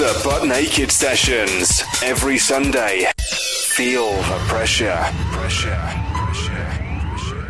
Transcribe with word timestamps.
The 0.00 0.18
Butt 0.24 0.48
Naked 0.48 0.90
Sessions. 0.90 1.82
Every 2.02 2.38
Sunday. 2.38 3.04
Feel 3.76 4.10
the 4.10 4.38
pressure. 4.48 4.96
Pressure. 5.30 5.76
Pressure. 6.14 6.66
pressure. 7.12 7.44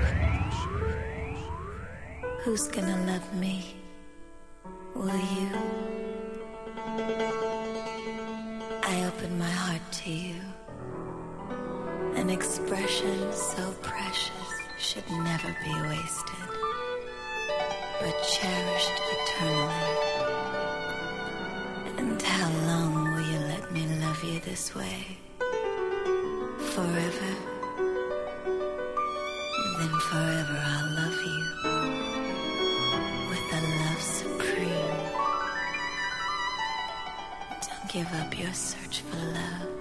Who's 2.42 2.66
gonna 2.66 3.06
love 3.06 3.32
me? 3.36 3.76
Will 4.96 5.24
you? 5.36 5.48
I 8.82 9.04
open 9.06 9.38
my 9.38 9.52
heart 9.62 9.92
to 10.02 10.10
you. 10.10 10.40
An 12.16 12.30
expression 12.30 13.32
so 13.32 13.70
precious 13.80 14.50
should 14.76 15.08
never 15.08 15.56
be 15.64 15.74
wasted, 15.88 16.50
but 18.00 18.20
cherished 18.24 19.00
eternally. 19.14 20.29
And 22.00 22.22
how 22.22 22.48
long 22.66 23.12
will 23.12 23.20
you 23.20 23.38
let 23.40 23.70
me 23.72 23.86
love 24.00 24.24
you 24.24 24.40
this 24.40 24.74
way? 24.74 25.18
Forever? 26.72 27.32
Then 29.78 29.94
forever 30.08 30.58
I'll 30.72 30.90
love 31.00 31.18
you 31.28 31.42
with 33.28 33.46
a 33.52 33.60
love 33.82 34.02
supreme. 34.18 34.96
Don't 37.68 37.92
give 37.92 38.10
up 38.14 38.38
your 38.38 38.54
search 38.54 39.02
for 39.02 39.18
love. 39.18 39.79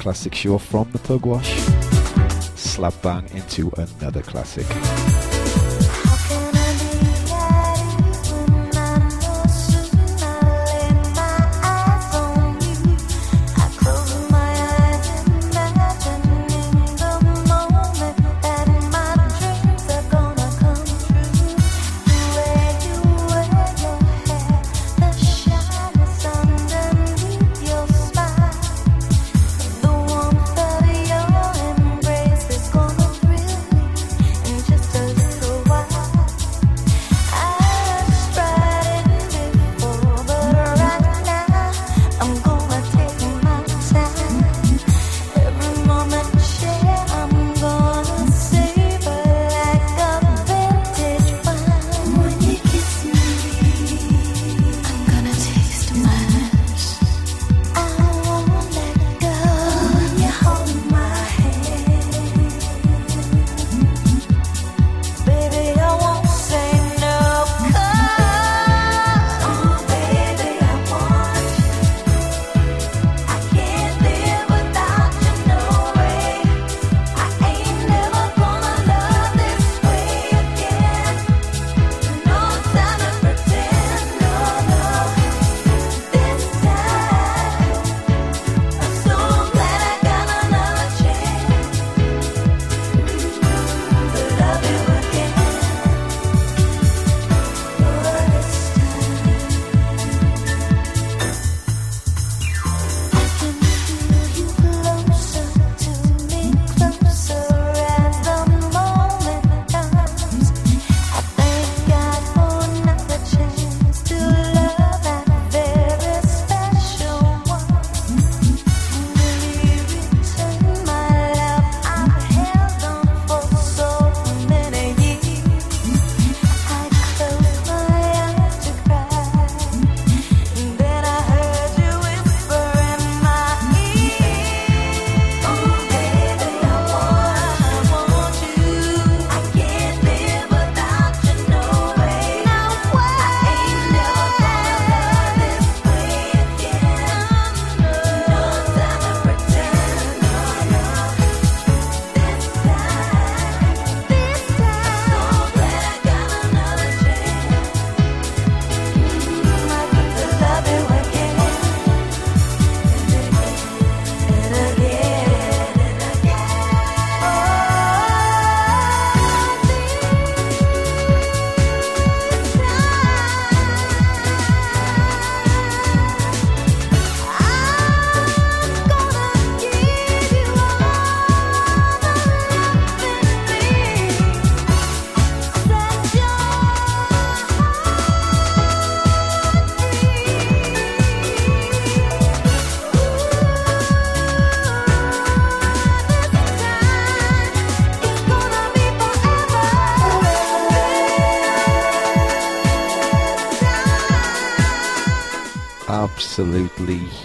Classic 0.00 0.34
show 0.34 0.56
from 0.56 0.90
the 0.92 0.98
Pugwash. 0.98 1.46
Slap 2.56 2.94
bang 3.02 3.28
into 3.34 3.70
another 3.76 4.22
classic. 4.22 4.66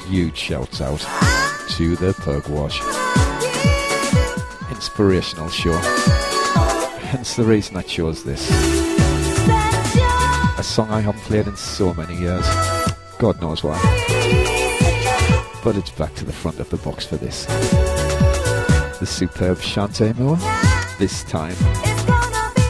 Huge 0.05 0.37
shouts 0.37 0.81
out 0.81 0.99
to 1.71 1.95
the 1.95 2.13
Pugwash. 2.13 2.79
Inspirational 4.71 5.49
show. 5.49 5.73
Hence 6.99 7.35
the 7.35 7.43
reason 7.43 7.75
I 7.75 7.81
chose 7.81 8.23
this. 8.23 8.49
A 10.57 10.63
song 10.63 10.89
I 10.91 11.01
haven't 11.01 11.21
played 11.21 11.47
in 11.47 11.55
so 11.55 11.93
many 11.93 12.15
years. 12.15 12.45
God 13.17 13.41
knows 13.41 13.63
why. 13.63 13.79
But 15.63 15.75
it's 15.75 15.91
back 15.91 16.13
to 16.15 16.25
the 16.25 16.33
front 16.33 16.59
of 16.59 16.69
the 16.69 16.77
box 16.77 17.05
for 17.05 17.17
this. 17.17 17.45
The 18.99 19.05
superb 19.05 19.57
Chanté 19.57 20.15
Moore. 20.17 20.37
This 20.99 21.23
time, 21.23 21.55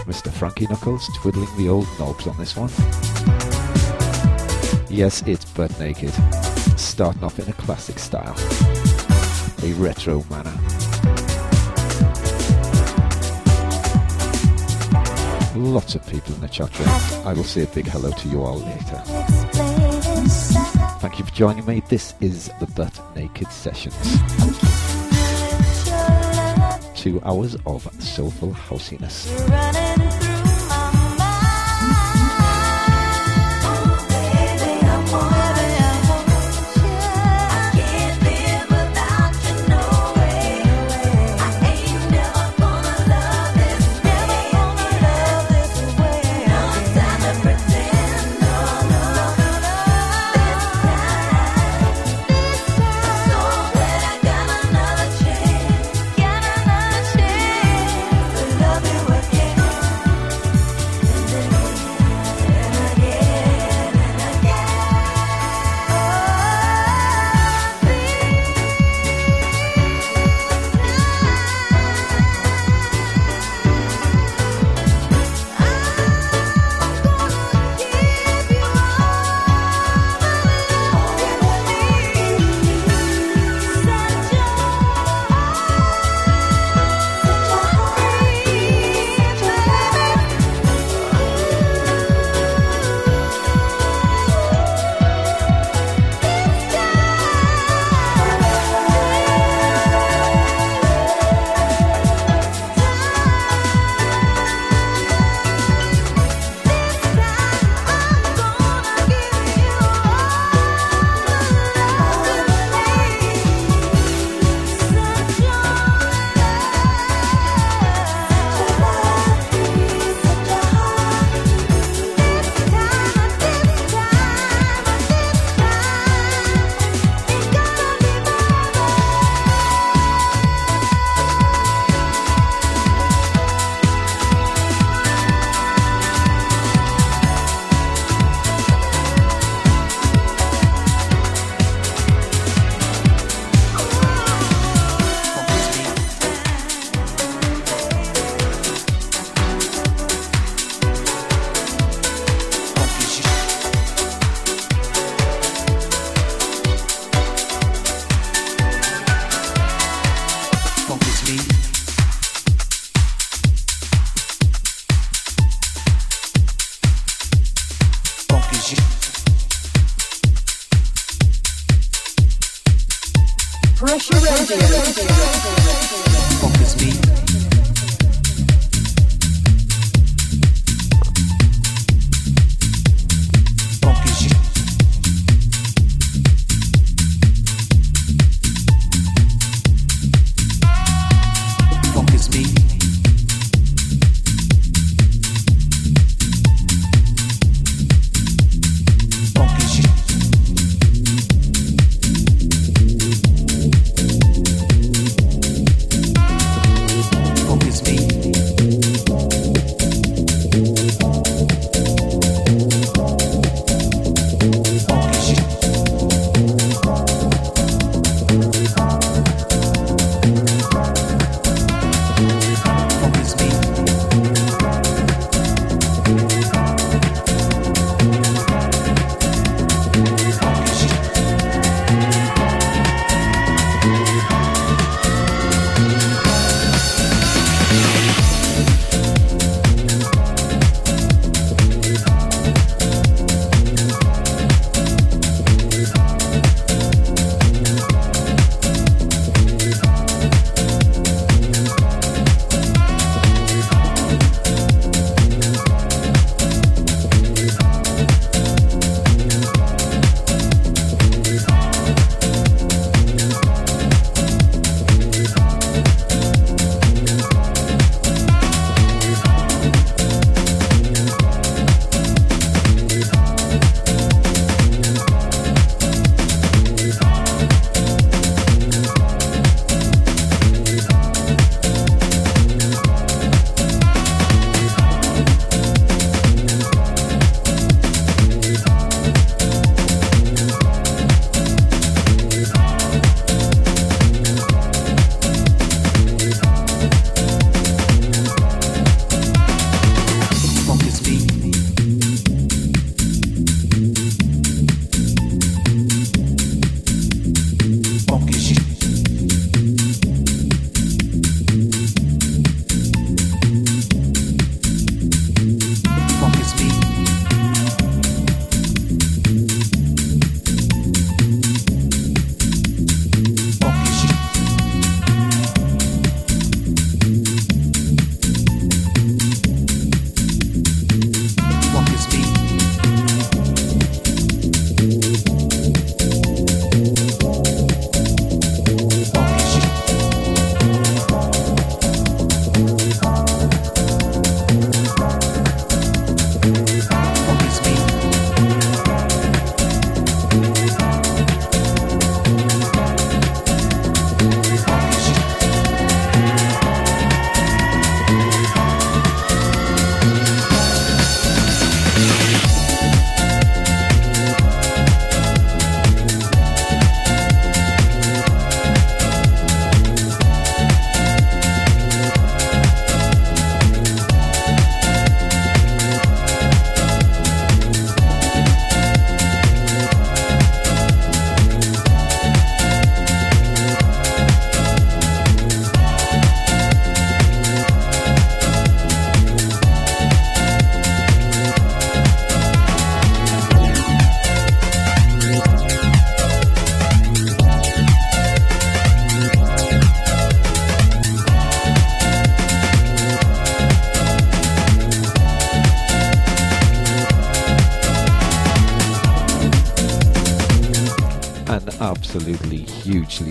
Mr. 0.06 0.32
Frankie 0.32 0.68
Knuckles 0.68 1.10
twiddling 1.18 1.50
the 1.58 1.70
old 1.70 1.88
knobs 2.00 2.28
on 2.28 2.38
this 2.38 2.56
one. 2.56 2.70
Yes, 4.90 5.22
it's 5.28 5.44
butt 5.46 5.78
naked, 5.80 6.14
starting 6.96 7.26
off 7.26 7.38
in 7.40 7.50
a 7.50 7.54
classic 7.54 8.00
style, 8.00 8.34
a 9.64 9.74
retro 9.74 10.24
manner. 10.30 10.54
Lots 15.58 15.96
of 15.96 16.08
people 16.08 16.34
in 16.36 16.40
the 16.40 16.48
chat 16.48 16.80
room. 16.80 16.88
I 17.28 17.34
will 17.34 17.44
say 17.44 17.64
a 17.64 17.68
big 17.68 17.86
hello 17.88 18.12
to 18.12 18.30
you 18.30 18.44
all 18.44 18.60
later. 18.60 19.02
Thank 21.02 21.20
you 21.20 21.26
for 21.26 21.34
joining 21.34 21.66
me. 21.66 21.84
This 21.90 22.14
is 22.22 22.50
the 22.62 22.68
Butt 22.68 22.98
Naked 23.14 23.52
Sessions. 23.52 23.94
Two 26.96 27.22
hours 27.26 27.58
of 27.66 27.92
soulful 28.02 28.54
housiness. 28.54 29.28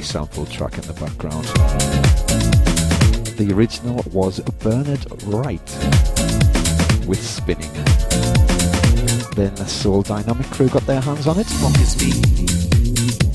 Sampled 0.03 0.51
track 0.51 0.75
in 0.75 0.83
the 0.83 0.93
background. 0.95 1.45
The 3.37 3.53
original 3.53 4.05
was 4.13 4.41
Bernard 4.61 5.05
Wright 5.25 5.61
with 7.07 7.21
Spinning. 7.21 7.73
Then 9.35 9.55
the 9.57 9.67
Soul 9.67 10.03
Dynamic 10.03 10.47
crew 10.47 10.69
got 10.69 10.87
their 10.87 11.01
hands 11.01 11.27
on 11.27 11.39
it. 11.39 11.47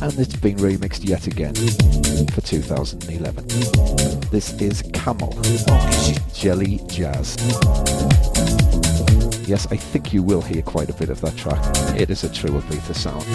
And 0.01 0.17
it's 0.17 0.35
been 0.37 0.55
remixed 0.55 1.05
yet 1.07 1.27
again 1.27 1.53
for 2.27 2.41
2011. 2.41 3.47
This 4.31 4.53
is 4.61 4.81
Camel 4.93 5.37
Jelly 6.33 6.79
Jazz. 6.87 7.35
Yes, 9.47 9.67
I 9.71 9.75
think 9.75 10.13
you 10.13 10.23
will 10.23 10.41
hear 10.41 10.61
quite 10.61 10.89
a 10.89 10.93
bit 10.93 11.09
of 11.09 11.19
that 11.21 11.35
track. 11.35 11.59
It 11.99 12.09
is 12.09 12.23
a 12.23 12.31
true 12.31 12.51
Ibiza 12.51 12.95
sound. 12.95 13.25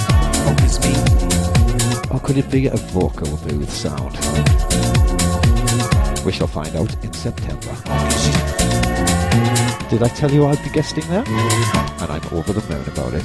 Or 2.14 2.20
could 2.20 2.38
it 2.38 2.48
be 2.48 2.68
a 2.68 2.76
vocal 2.76 3.36
booth 3.38 3.72
sound? 3.72 4.12
We 6.24 6.30
shall 6.30 6.46
find 6.46 6.76
out 6.76 6.94
in 7.04 7.12
September. 7.12 7.74
Did 9.90 10.00
I 10.04 10.08
tell 10.14 10.30
you 10.30 10.46
I'd 10.46 10.62
be 10.62 10.70
guesting 10.70 11.08
there? 11.08 11.24
And 11.26 12.12
I'm 12.12 12.22
over 12.30 12.52
the 12.52 12.62
moon 12.72 12.86
about 12.86 13.14
it. 13.14 13.24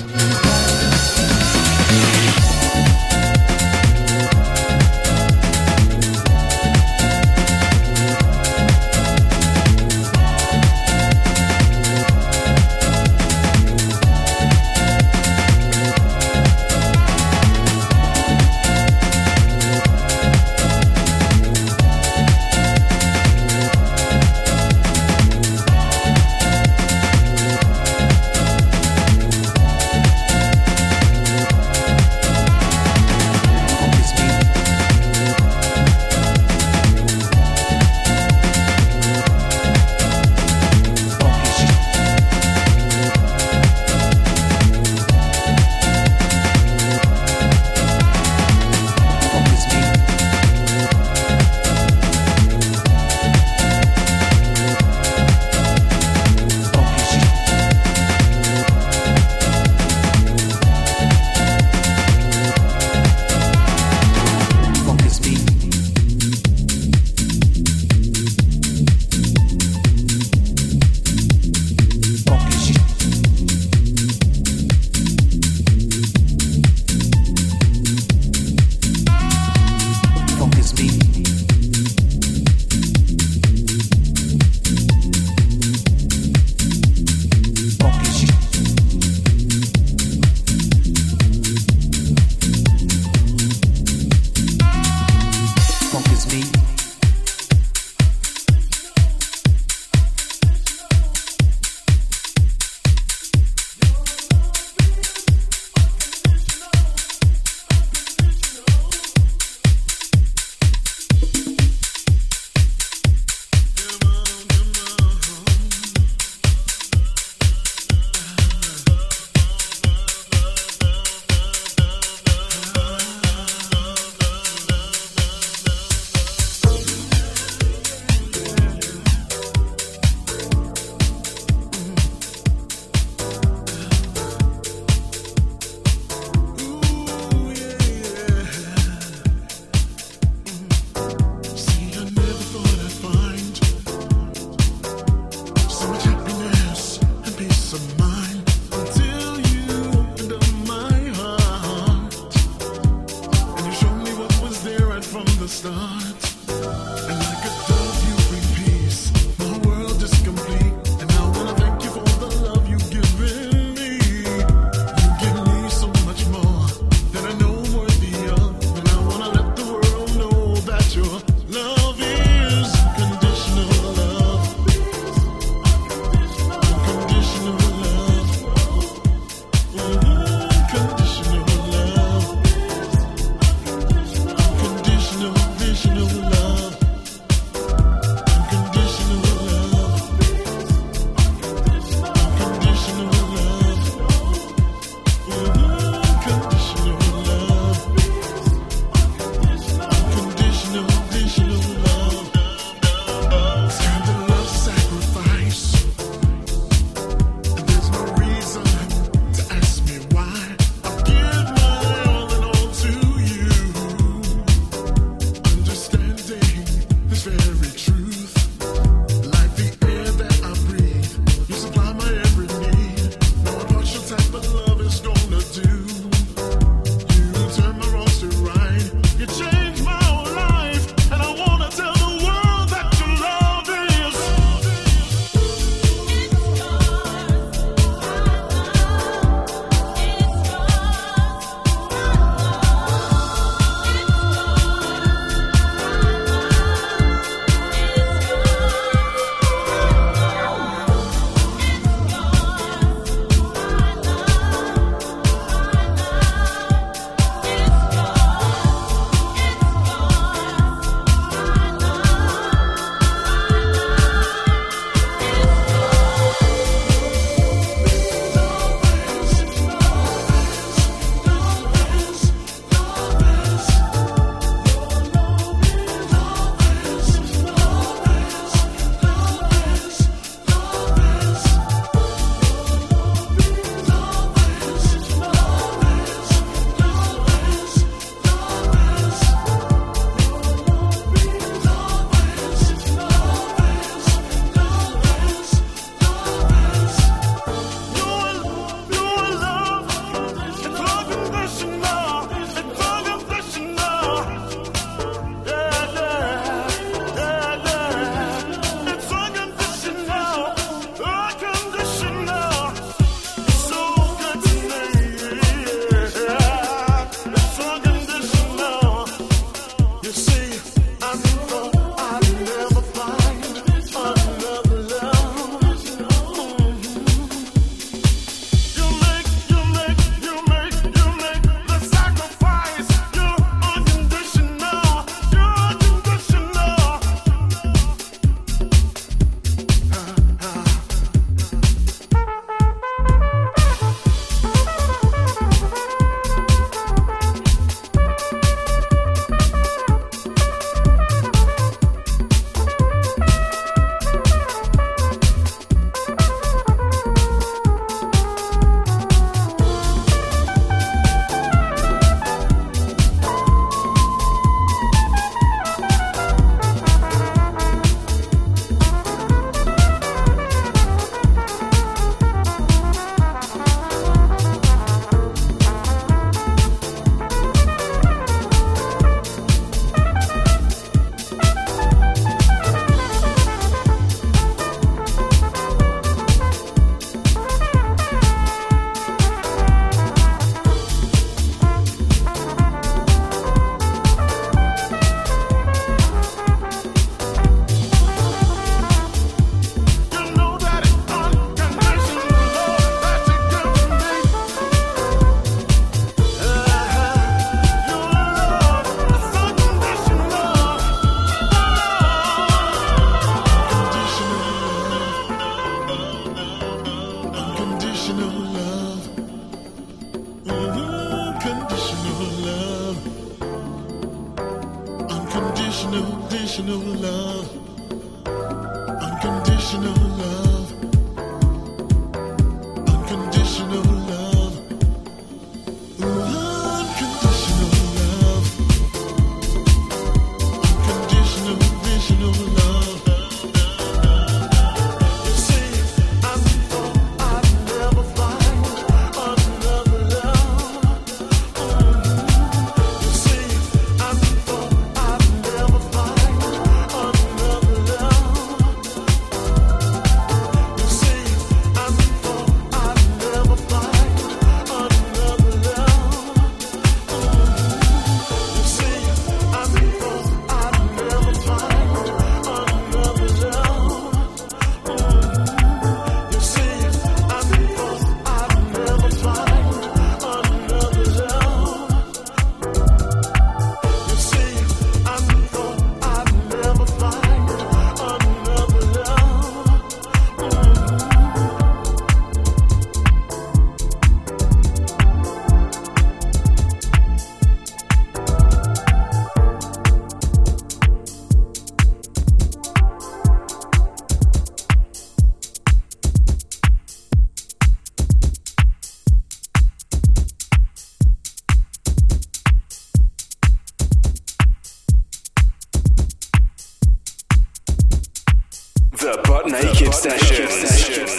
Sessions. 519.92 521.19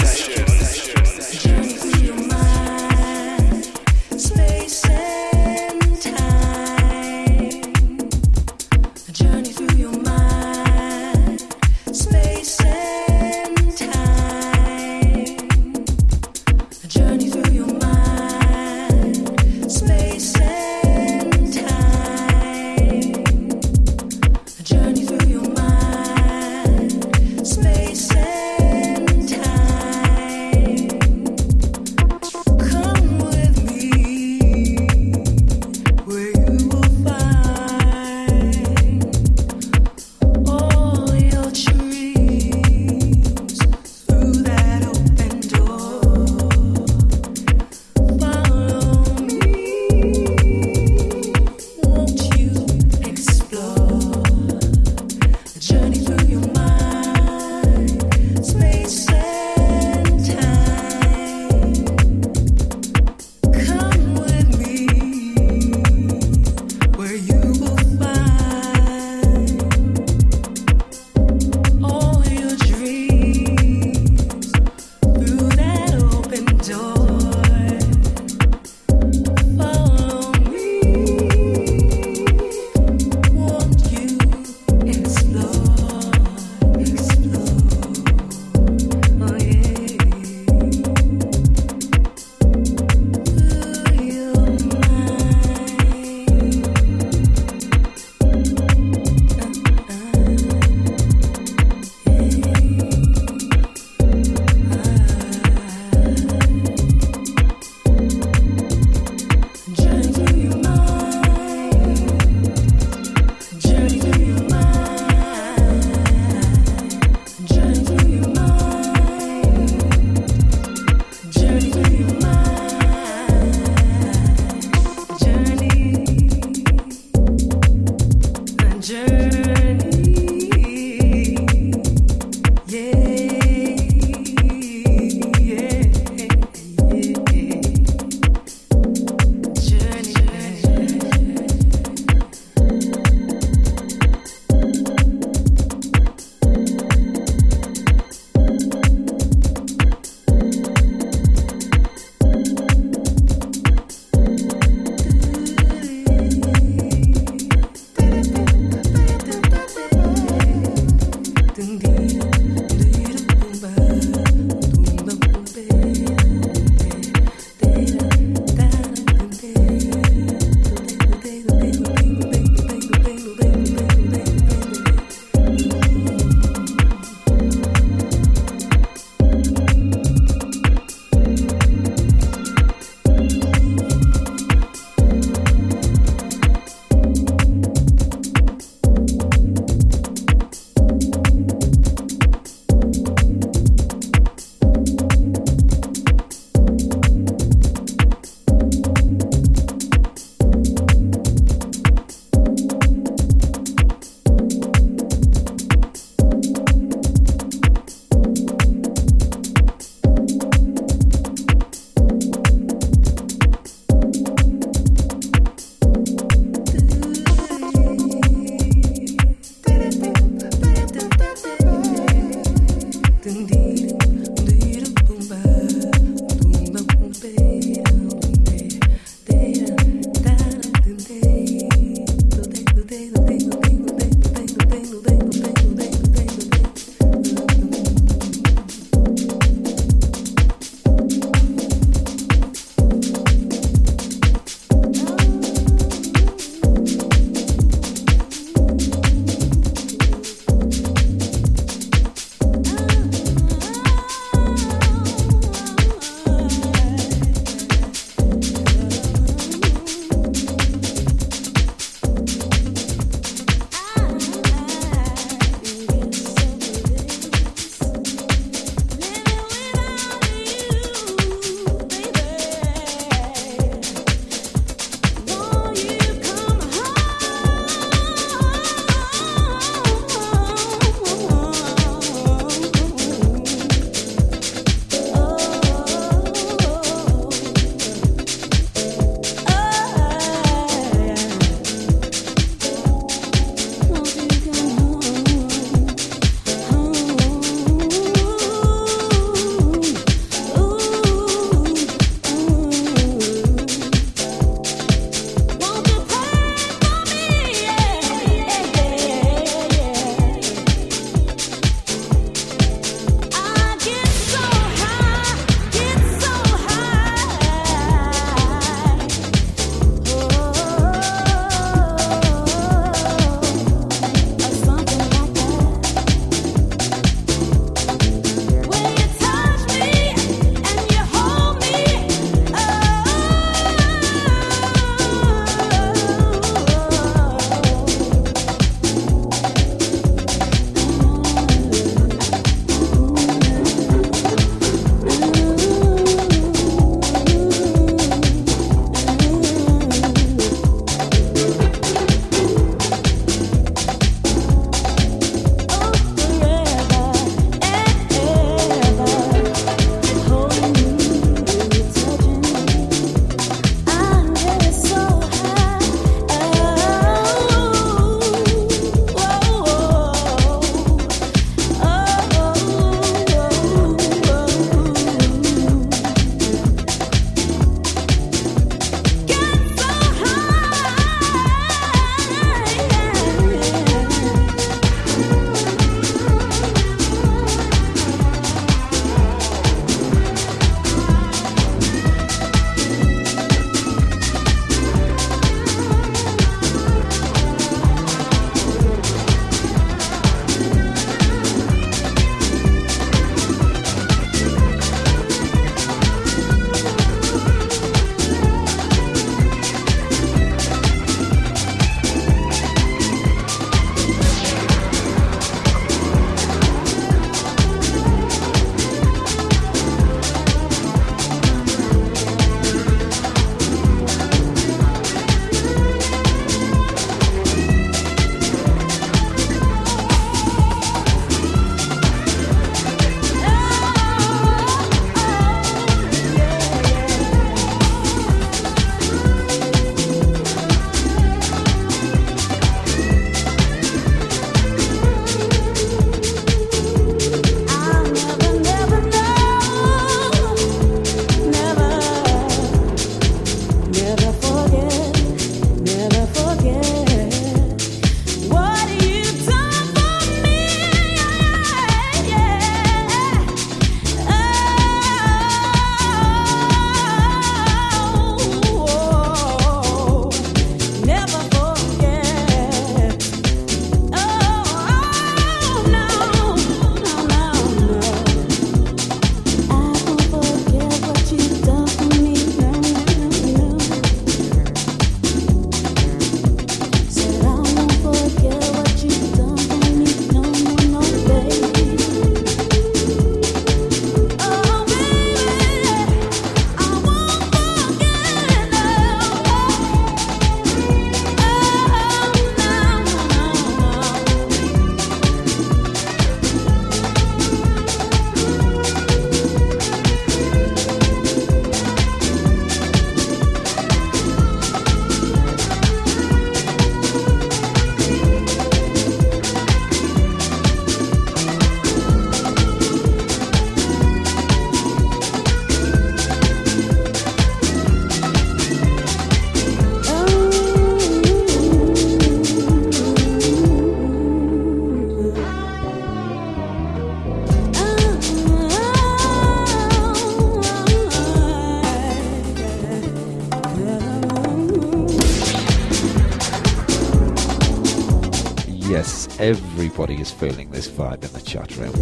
Everybody 549.41 550.21
is 550.21 550.31
feeling 550.31 550.71
this 550.71 550.87
vibe 550.87 551.25
in 551.25 551.33
the 551.33 551.41
chat 551.41 551.75
room. 551.79 551.95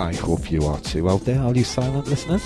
I 0.00 0.14
hope 0.14 0.52
you 0.52 0.64
are 0.66 0.78
too 0.80 1.10
out 1.10 1.22
there, 1.22 1.42
all 1.42 1.56
you 1.56 1.64
silent 1.64 2.06
listeners. 2.06 2.44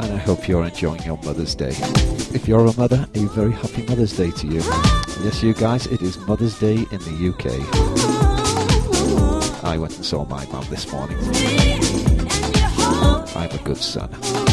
And 0.00 0.12
I 0.12 0.16
hope 0.16 0.48
you're 0.48 0.64
enjoying 0.64 1.02
your 1.04 1.18
Mother's 1.18 1.54
Day. 1.54 1.74
If 2.34 2.48
you're 2.48 2.66
a 2.66 2.76
mother, 2.76 3.06
a 3.14 3.18
very 3.26 3.52
happy 3.52 3.82
Mother's 3.82 4.16
Day 4.16 4.32
to 4.32 4.46
you. 4.48 4.60
Yes, 5.22 5.44
you 5.44 5.54
guys, 5.54 5.86
it 5.86 6.02
is 6.02 6.18
Mother's 6.26 6.58
Day 6.58 6.84
in 6.90 6.98
the 6.98 7.28
UK. 7.28 7.46
I 9.64 9.78
went 9.78 9.94
and 9.96 10.04
saw 10.04 10.24
my 10.24 10.44
mum 10.46 10.66
this 10.70 10.90
morning. 10.90 11.16
I'm 13.36 13.50
a 13.50 13.60
good 13.62 13.76
son. 13.76 14.47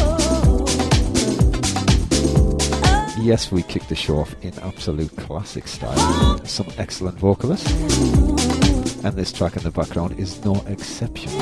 Yes, 3.18 3.50
we 3.50 3.62
kicked 3.62 3.88
the 3.88 3.96
show 3.96 4.18
off 4.18 4.34
in 4.42 4.52
absolute 4.60 5.14
classic 5.16 5.66
style. 5.66 6.38
Some 6.44 6.68
excellent 6.76 7.18
vocalists. 7.18 7.70
And 9.04 9.14
this 9.14 9.32
track 9.32 9.56
in 9.56 9.62
the 9.62 9.70
background 9.70 10.18
is 10.18 10.44
no 10.44 10.54
exception. 10.66 11.32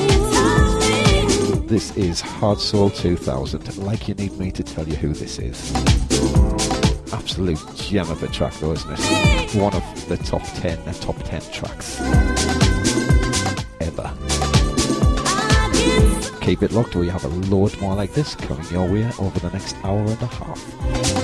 This 1.67 1.97
is 1.97 2.21
Hard 2.21 2.61
Soul 2.61 2.91
2000, 2.91 3.79
like 3.79 4.07
you 4.07 4.15
need 4.15 4.39
me 4.39 4.53
to 4.53 4.63
tell 4.63 4.87
you 4.87 4.95
who 4.95 5.15
this 5.15 5.39
is. 5.41 5.75
Absolute 7.13 7.59
gem 7.75 8.09
of 8.09 8.23
a 8.23 8.29
track 8.29 8.55
though, 8.61 8.73
isn't 8.73 8.91
it? 8.93 9.55
One 9.57 9.75
of 9.75 10.09
the 10.09 10.17
top 10.19 10.43
10, 10.43 10.85
the 10.85 10.93
top 10.93 11.17
10 11.25 11.41
tracks 11.53 12.01
ever. 13.81 14.13
Keep 16.41 16.63
it 16.63 16.73
locked, 16.73 16.95
we 16.95 17.09
have 17.09 17.25
a 17.25 17.29
load 17.29 17.77
more 17.81 17.95
like 17.95 18.13
this 18.13 18.37
coming 18.37 18.67
your 18.71 18.89
way 18.89 19.11
over 19.19 19.41
the 19.41 19.51
next 19.51 19.77
hour 19.83 19.99
and 19.99 20.23
a 20.23 20.27
half. 20.27 21.24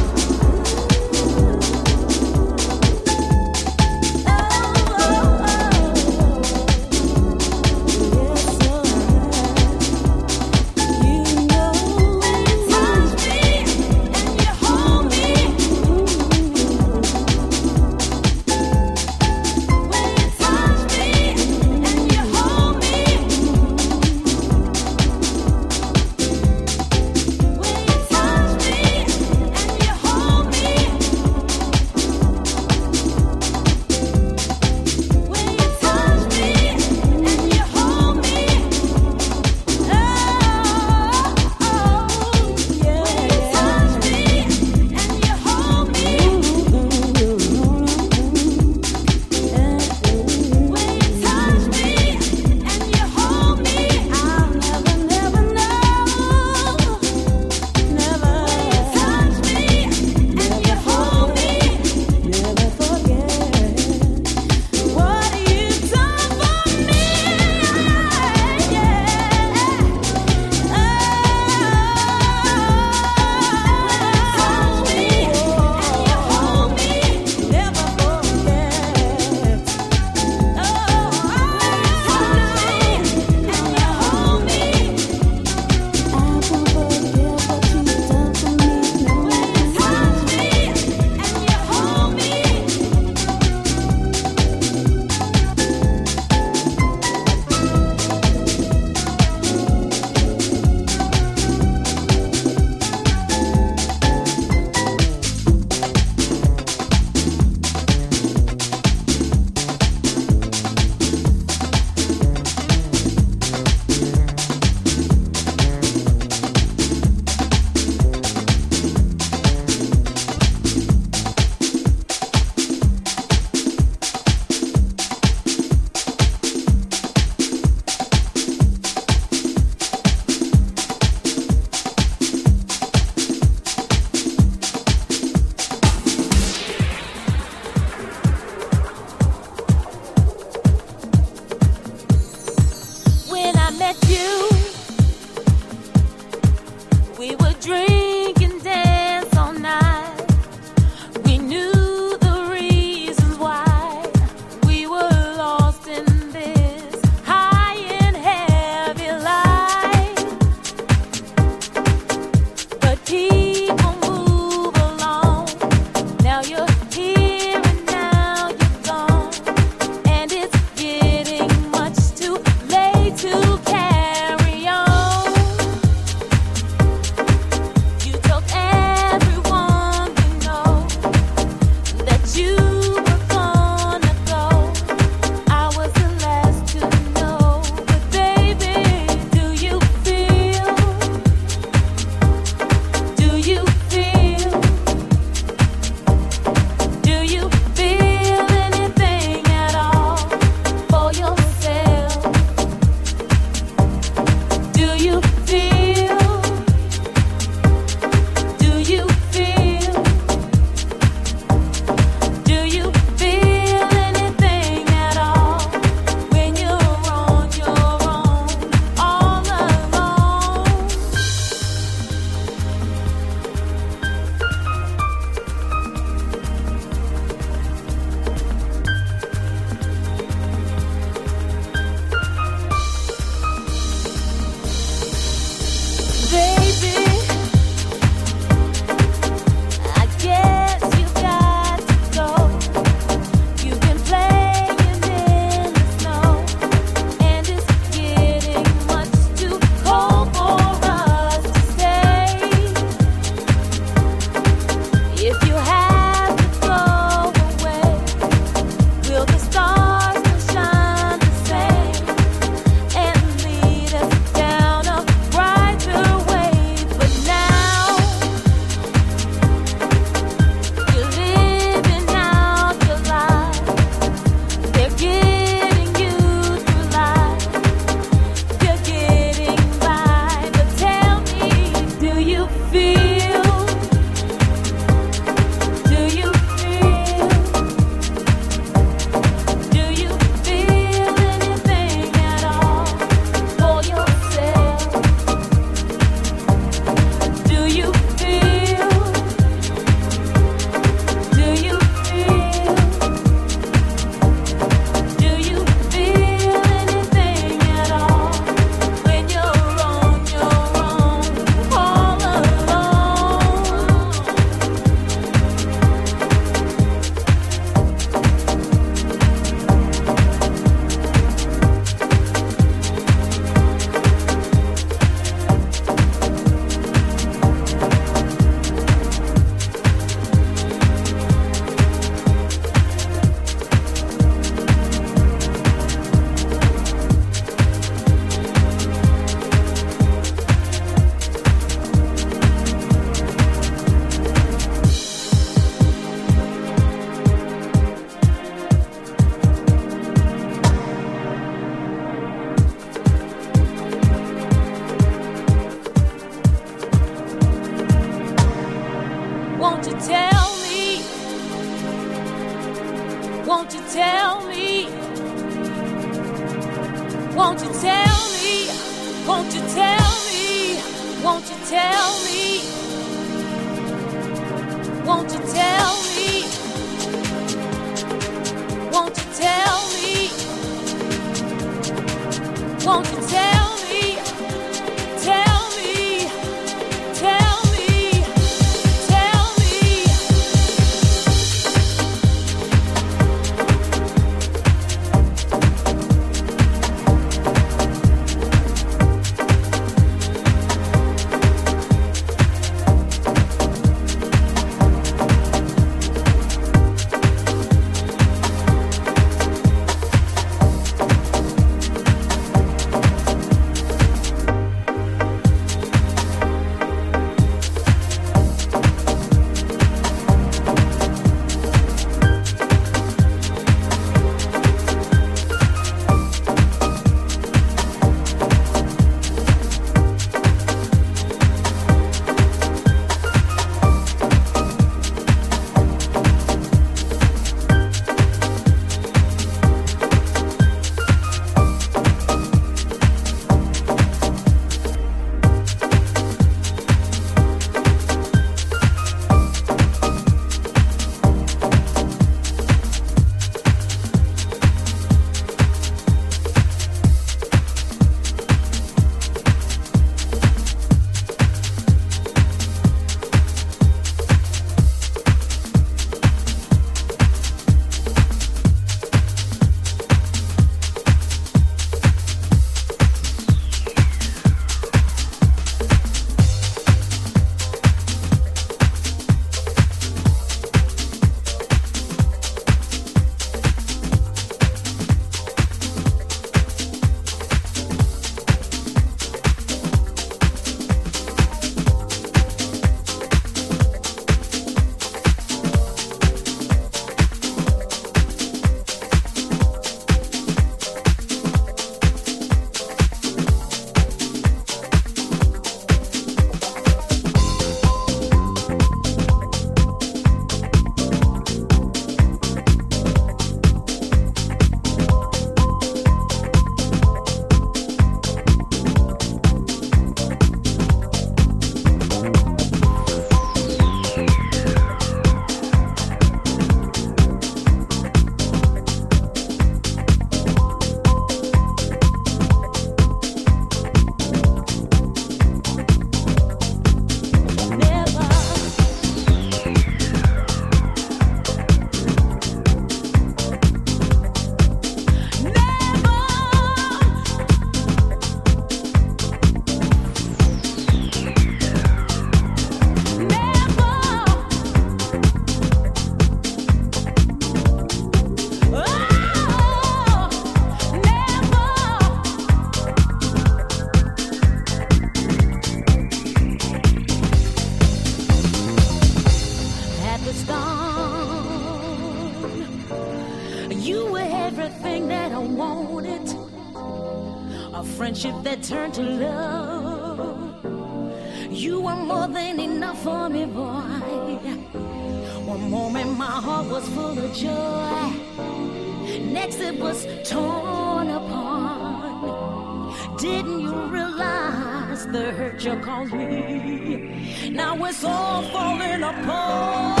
You 595.63 595.75
caused 595.77 596.13
me? 596.13 597.51
Now 597.51 597.83
it's 597.85 598.03
all 598.03 598.41
falling 598.51 599.03
apart. 599.03 600.00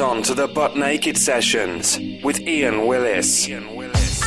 On 0.00 0.22
to 0.22 0.32
the 0.32 0.48
Buttnaked 0.48 1.18
Sessions 1.18 1.98
with 2.24 2.40
Iain 2.48 2.86
Willis. 2.86 3.46
Iain 3.46 3.76
Willis. 3.76 4.20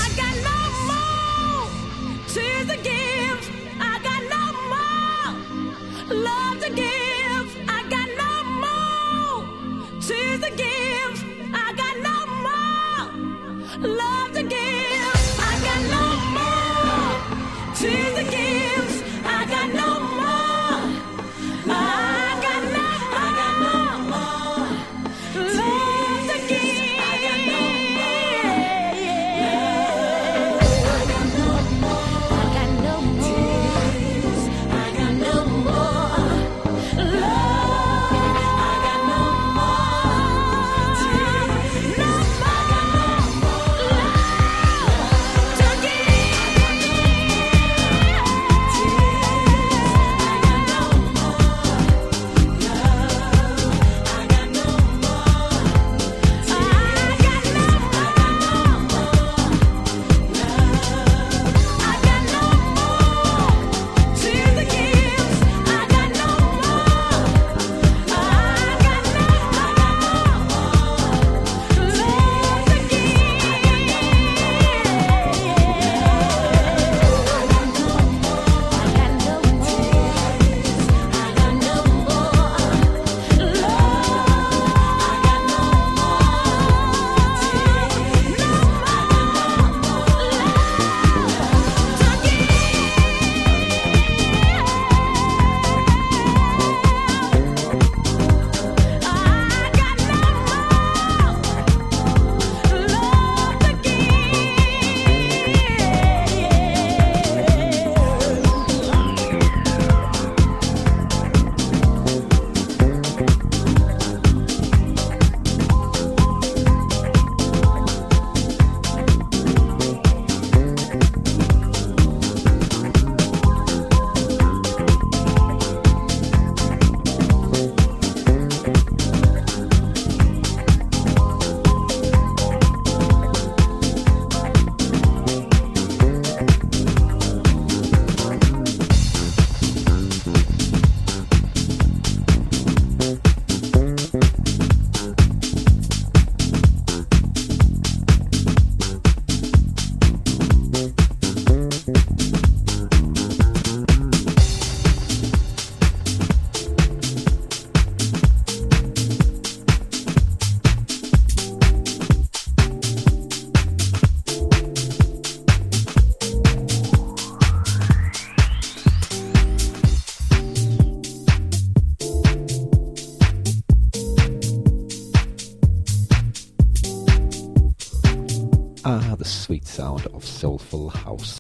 of 180.23 180.29
soulful 180.29 180.89
house. 180.89 181.39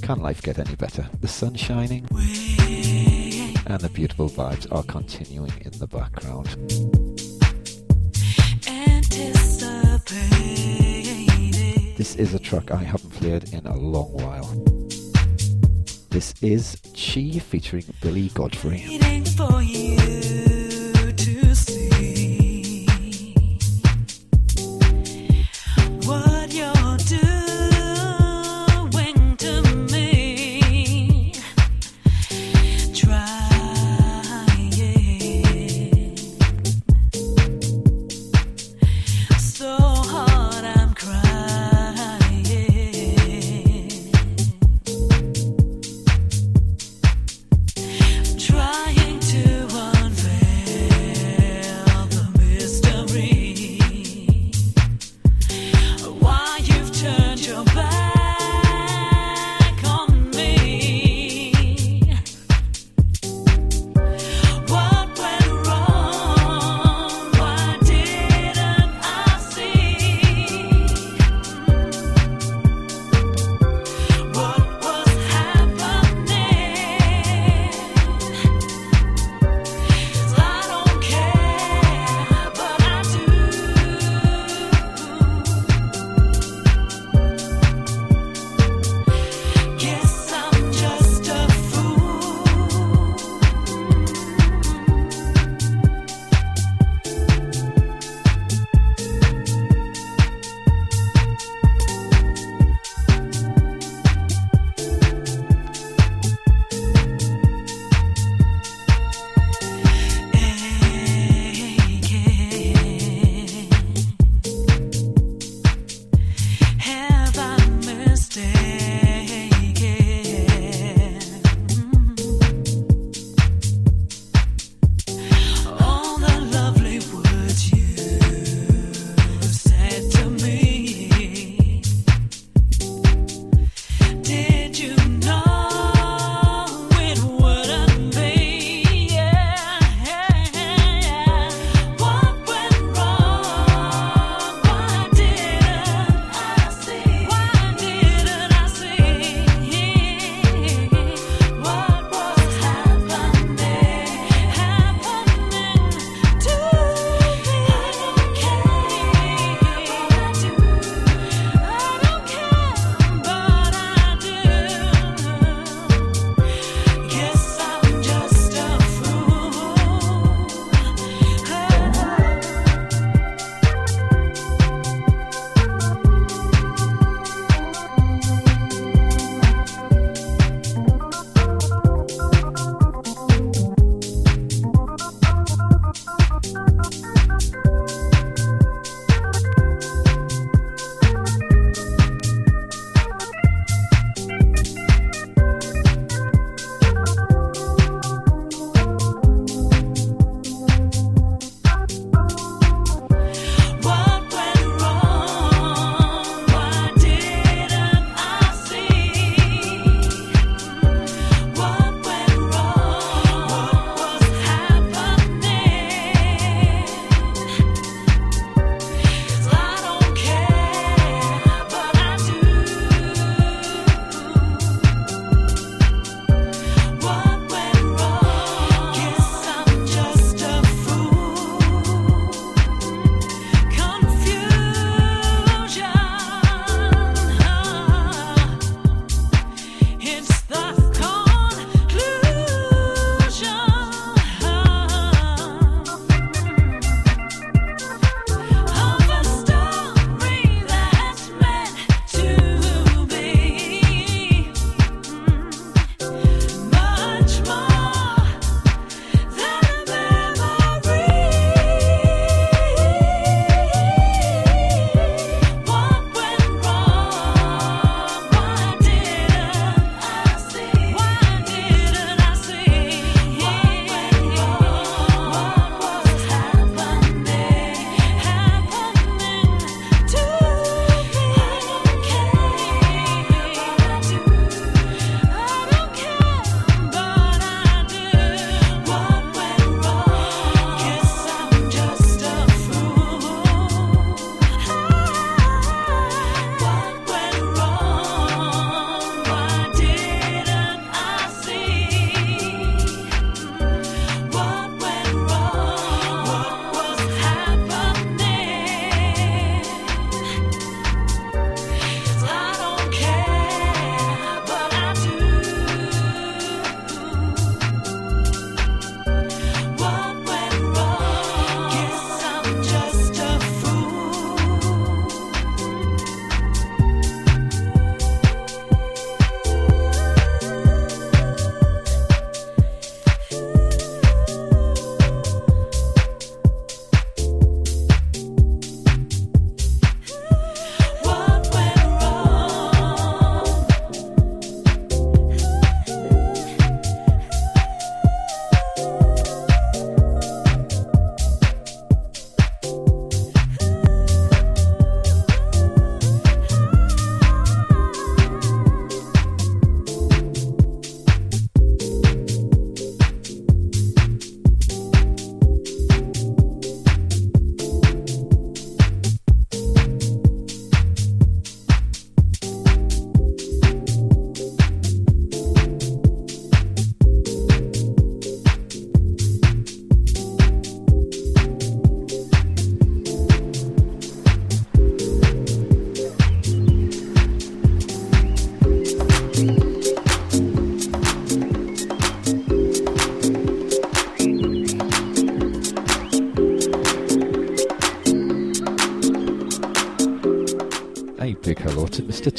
Can 0.00 0.20
life 0.20 0.42
get 0.42 0.58
any 0.58 0.74
better? 0.76 1.06
The 1.20 1.28
sun 1.28 1.54
shining 1.54 2.06
and 3.66 3.80
the 3.80 3.90
beautiful 3.92 4.28
vibes 4.28 4.70
are 4.72 4.82
continuing 4.84 5.52
in 5.60 5.72
the 5.78 5.86
background. 5.86 6.48
This 11.96 12.16
is 12.16 12.34
a 12.34 12.38
track 12.38 12.70
I 12.70 12.82
haven't 12.82 13.10
played 13.10 13.52
in 13.52 13.66
a 13.66 13.76
long 13.76 14.12
while. 14.12 14.48
This 16.10 16.34
is 16.42 16.76
Chi 16.94 17.38
featuring 17.38 17.84
Billy 18.00 18.28
Godfrey. 18.28 18.84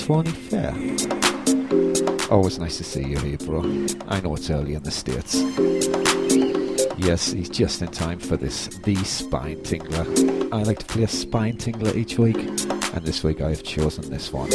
Fair. 0.05 0.71
Always 2.29 2.59
nice 2.59 2.77
to 2.77 2.83
see 2.83 3.03
you, 3.03 3.17
April. 3.23 3.65
I 4.07 4.21
know 4.21 4.35
it's 4.35 4.51
early 4.51 4.75
in 4.75 4.83
the 4.83 4.91
States. 4.91 5.33
Yes, 6.95 7.31
he's 7.31 7.49
just 7.49 7.81
in 7.81 7.87
time 7.87 8.19
for 8.19 8.37
this 8.37 8.67
The 8.67 8.95
Spine 8.97 9.57
Tingler. 9.61 10.53
I 10.53 10.61
like 10.61 10.77
to 10.77 10.85
play 10.85 11.03
a 11.03 11.07
Spine 11.07 11.57
Tingler 11.57 11.95
each 11.95 12.19
week, 12.19 12.37
and 12.37 13.03
this 13.03 13.23
week 13.23 13.41
I 13.41 13.49
have 13.49 13.63
chosen 13.63 14.07
this 14.11 14.31
one. 14.31 14.51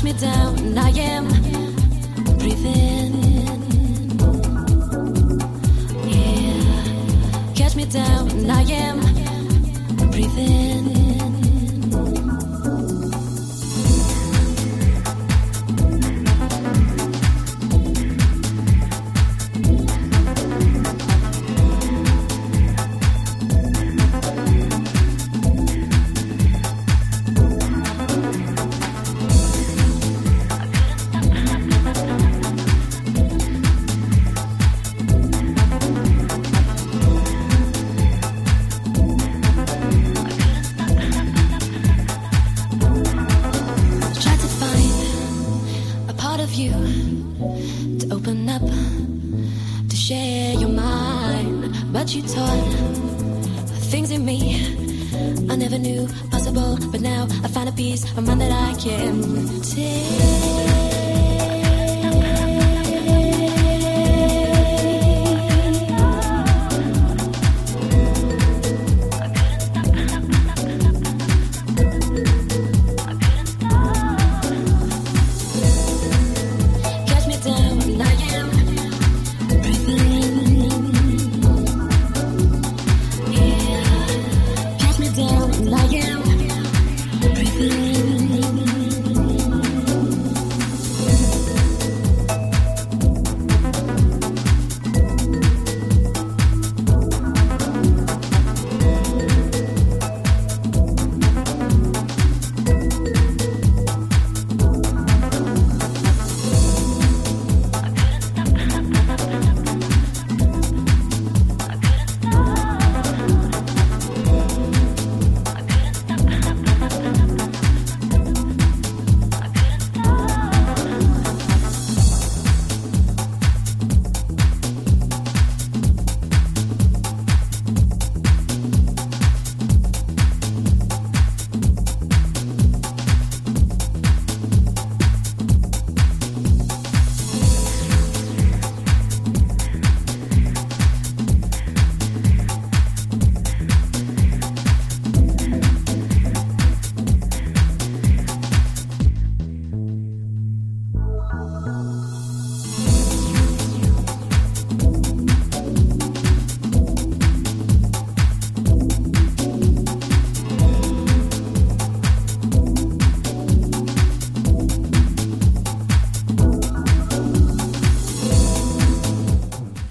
Catch 0.00 0.14
me 0.14 0.18
down, 0.18 0.58
and 0.60 0.78
I 0.78 0.88
am 0.92 1.28
breathing. 2.38 3.20
Yeah, 6.08 7.52
catch 7.54 7.76
me 7.76 7.84
down, 7.84 8.30
and 8.30 8.50
I 8.50 8.62
am 8.62 9.00
breathing. 10.10 10.99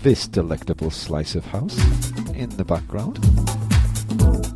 This 0.10 0.28
delectable 0.28 0.90
slice 0.90 1.36
of 1.36 1.46
house 1.46 1.78
in 2.34 2.50
the 2.58 2.66
background 2.66 3.20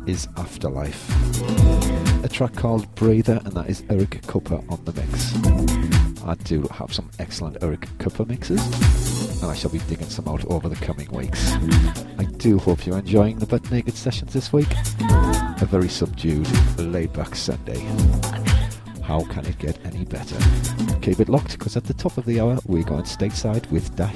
is 0.04 0.26
Afterlife. 0.36 1.08
A 2.24 2.28
track 2.28 2.56
called 2.56 2.92
Breather, 2.96 3.40
and 3.44 3.52
that 3.52 3.70
is 3.70 3.84
Eric 3.88 4.26
Cooper 4.26 4.60
on 4.68 4.84
the 4.84 4.92
mix. 4.94 5.32
I 6.24 6.34
do 6.42 6.62
have 6.72 6.92
some 6.92 7.08
excellent 7.20 7.58
Eric 7.62 7.86
Cooper 8.00 8.24
mixes, 8.24 8.60
and 9.40 9.48
I 9.48 9.54
shall 9.54 9.70
be 9.70 9.78
digging 9.78 10.08
some 10.08 10.26
out 10.26 10.44
over 10.46 10.68
the 10.68 10.74
coming 10.74 11.08
weeks. 11.12 11.52
I 12.18 12.24
do 12.36 12.58
hope 12.58 12.84
you're 12.84 12.98
enjoying 12.98 13.38
the 13.38 13.46
Buttnaked 13.46 13.92
sessions 13.92 14.32
this 14.32 14.52
week. 14.52 14.74
A 14.98 15.66
very 15.70 15.88
subdued, 15.88 16.48
laid 16.80 17.12
back 17.12 17.36
Sunday. 17.36 17.78
How 19.04 19.22
can 19.22 19.46
it 19.46 19.58
get 19.60 19.78
any 19.86 20.04
better? 20.04 20.36
Keep 21.00 21.20
it 21.20 21.28
locked 21.28 21.56
because 21.60 21.76
at 21.76 21.84
the 21.84 21.94
top 21.94 22.18
of 22.18 22.24
the 22.24 22.40
hour 22.40 22.58
we're 22.66 22.82
going 22.82 23.04
stateside 23.04 23.70
with 23.70 23.94
Da 23.94 24.08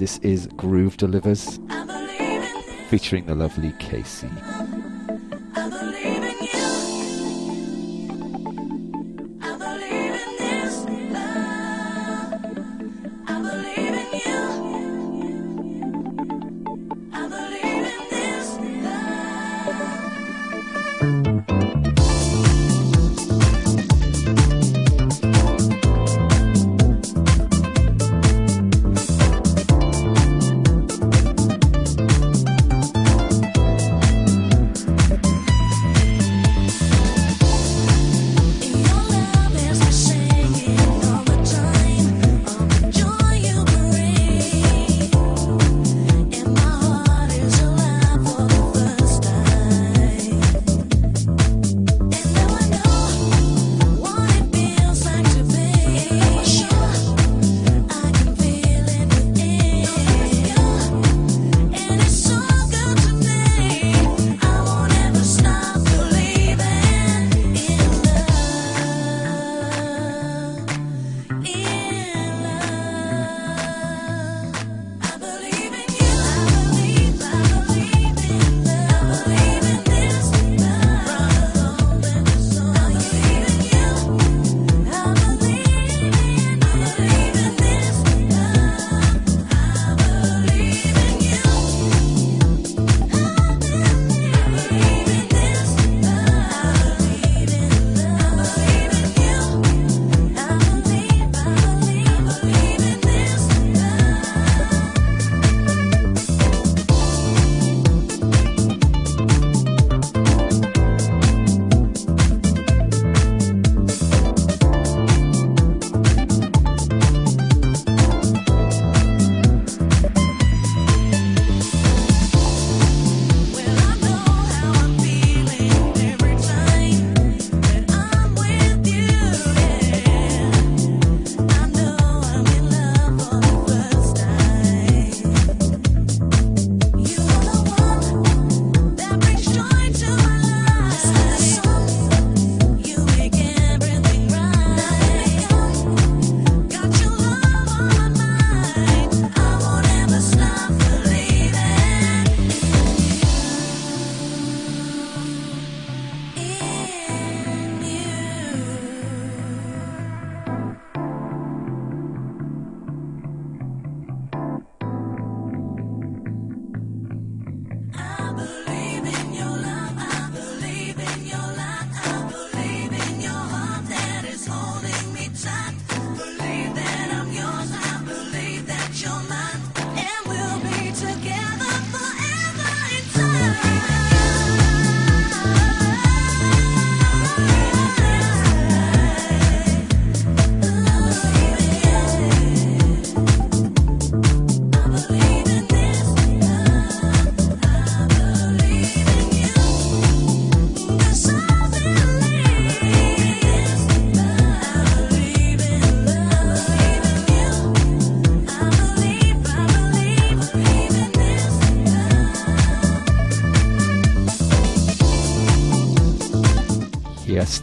This 0.00 0.16
is 0.20 0.46
Groove 0.56 0.96
Delivers 0.96 1.60
featuring 2.88 3.26
the 3.26 3.34
lovely 3.34 3.74
Casey. 3.78 4.30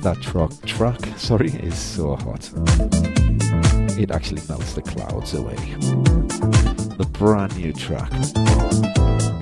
That 0.02 0.22
truck 0.22 0.52
truck, 0.66 1.06
sorry, 1.18 1.50
is 1.50 1.78
so 1.78 2.16
hot. 2.16 2.50
It 4.00 4.12
actually 4.12 4.42
melts 4.48 4.74
the 4.74 4.82
clouds 4.82 5.34
away. 5.34 5.56
The 6.98 7.08
brand 7.14 7.58
new 7.58 7.74
track. 7.74 8.12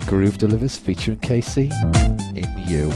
Groove 0.07 0.38
Delivers 0.38 0.77
featuring 0.77 1.19
KC 1.19 1.72
in 2.36 2.69
You. 2.69 2.90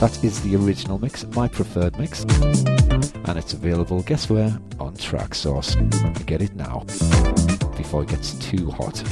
That 0.00 0.18
is 0.24 0.40
the 0.42 0.56
original 0.56 0.98
mix, 0.98 1.24
my 1.28 1.46
preferred 1.46 1.98
mix. 1.98 2.24
And 2.24 3.38
it's 3.38 3.52
available, 3.52 4.02
guess 4.02 4.28
where? 4.28 4.58
On 4.80 4.94
Track 4.96 5.30
Traxsource. 5.30 6.26
Get 6.26 6.42
it 6.42 6.54
now 6.54 6.84
before 7.76 8.02
it 8.02 8.08
gets 8.08 8.34
too 8.34 8.70
hot. 8.70 9.02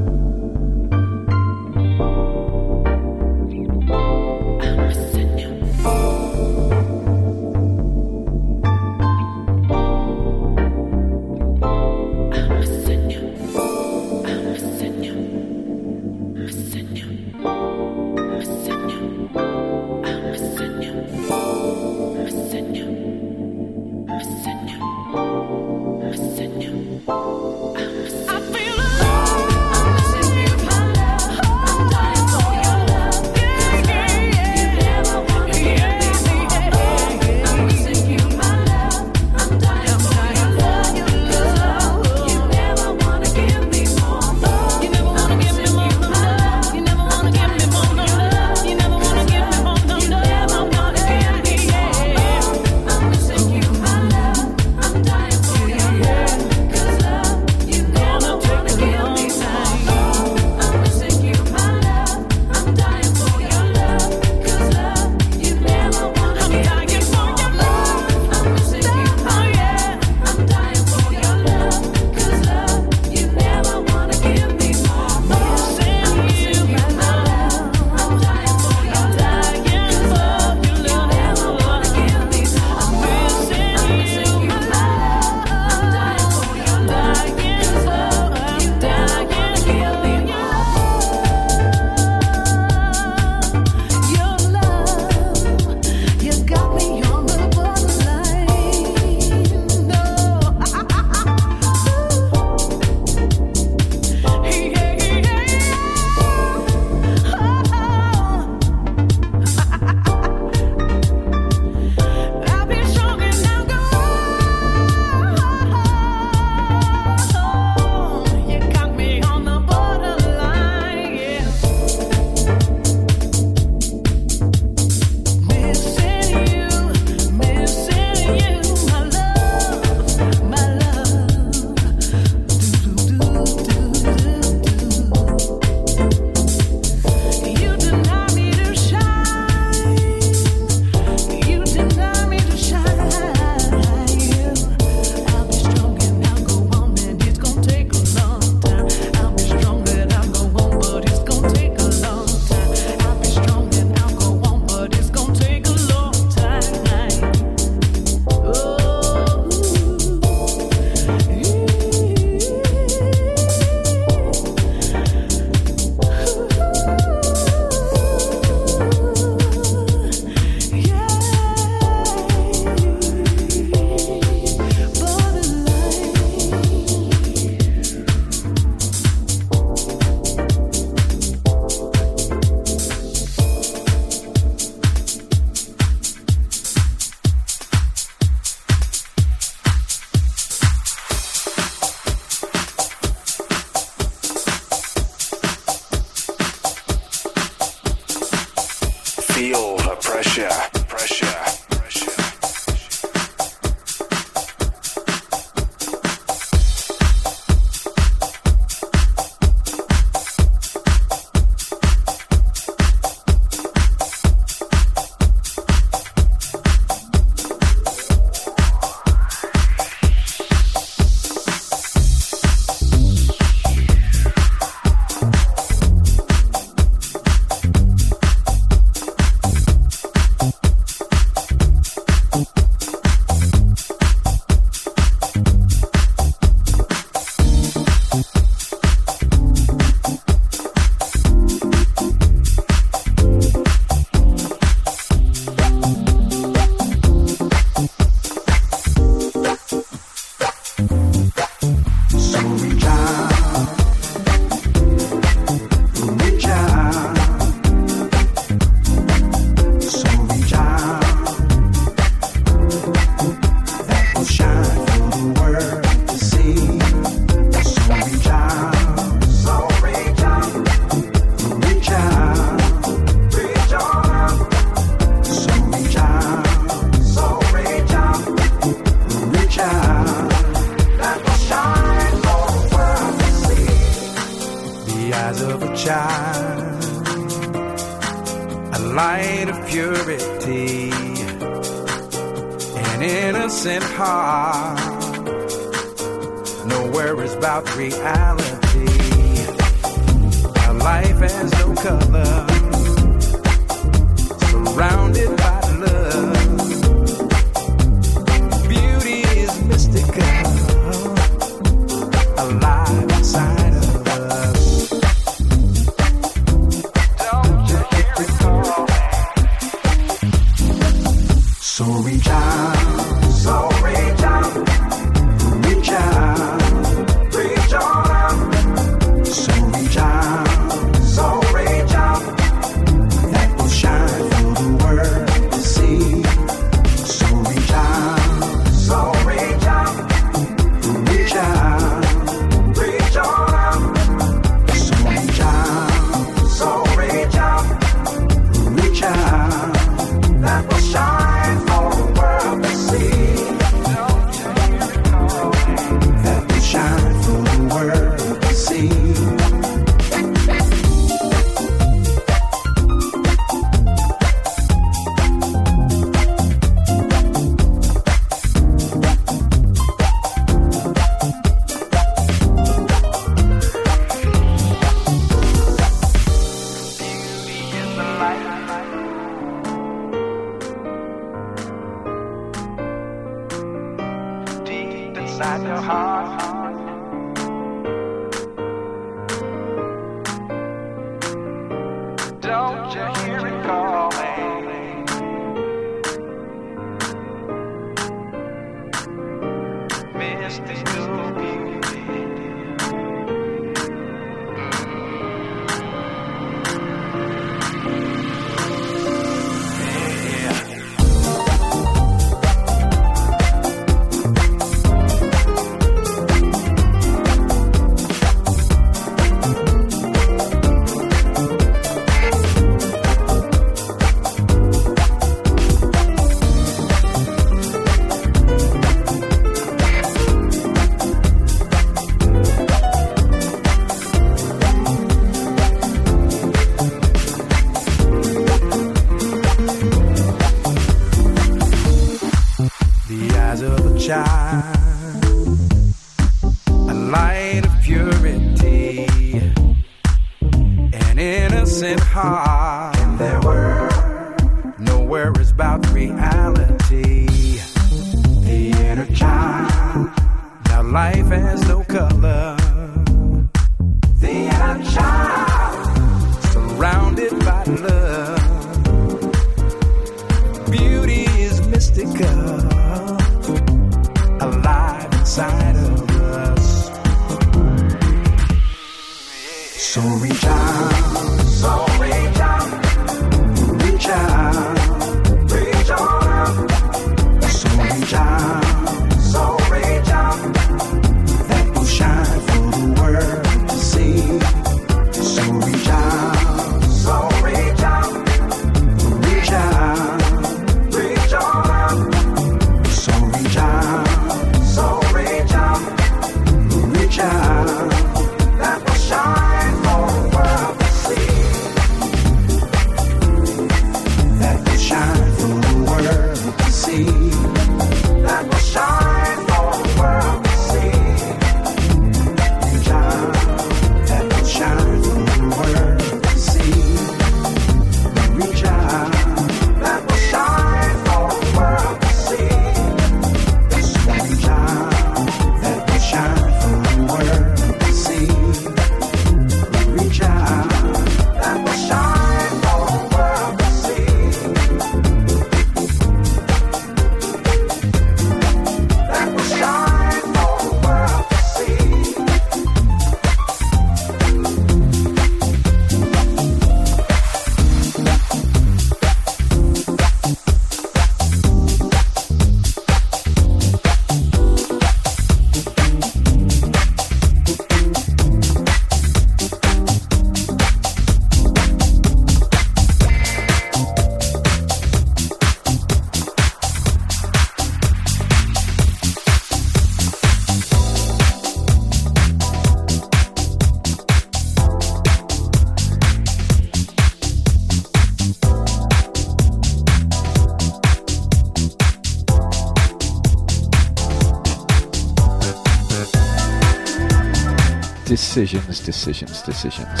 decisions, 598.08 598.80
decisions, 598.80 599.42
decisions. 599.42 600.00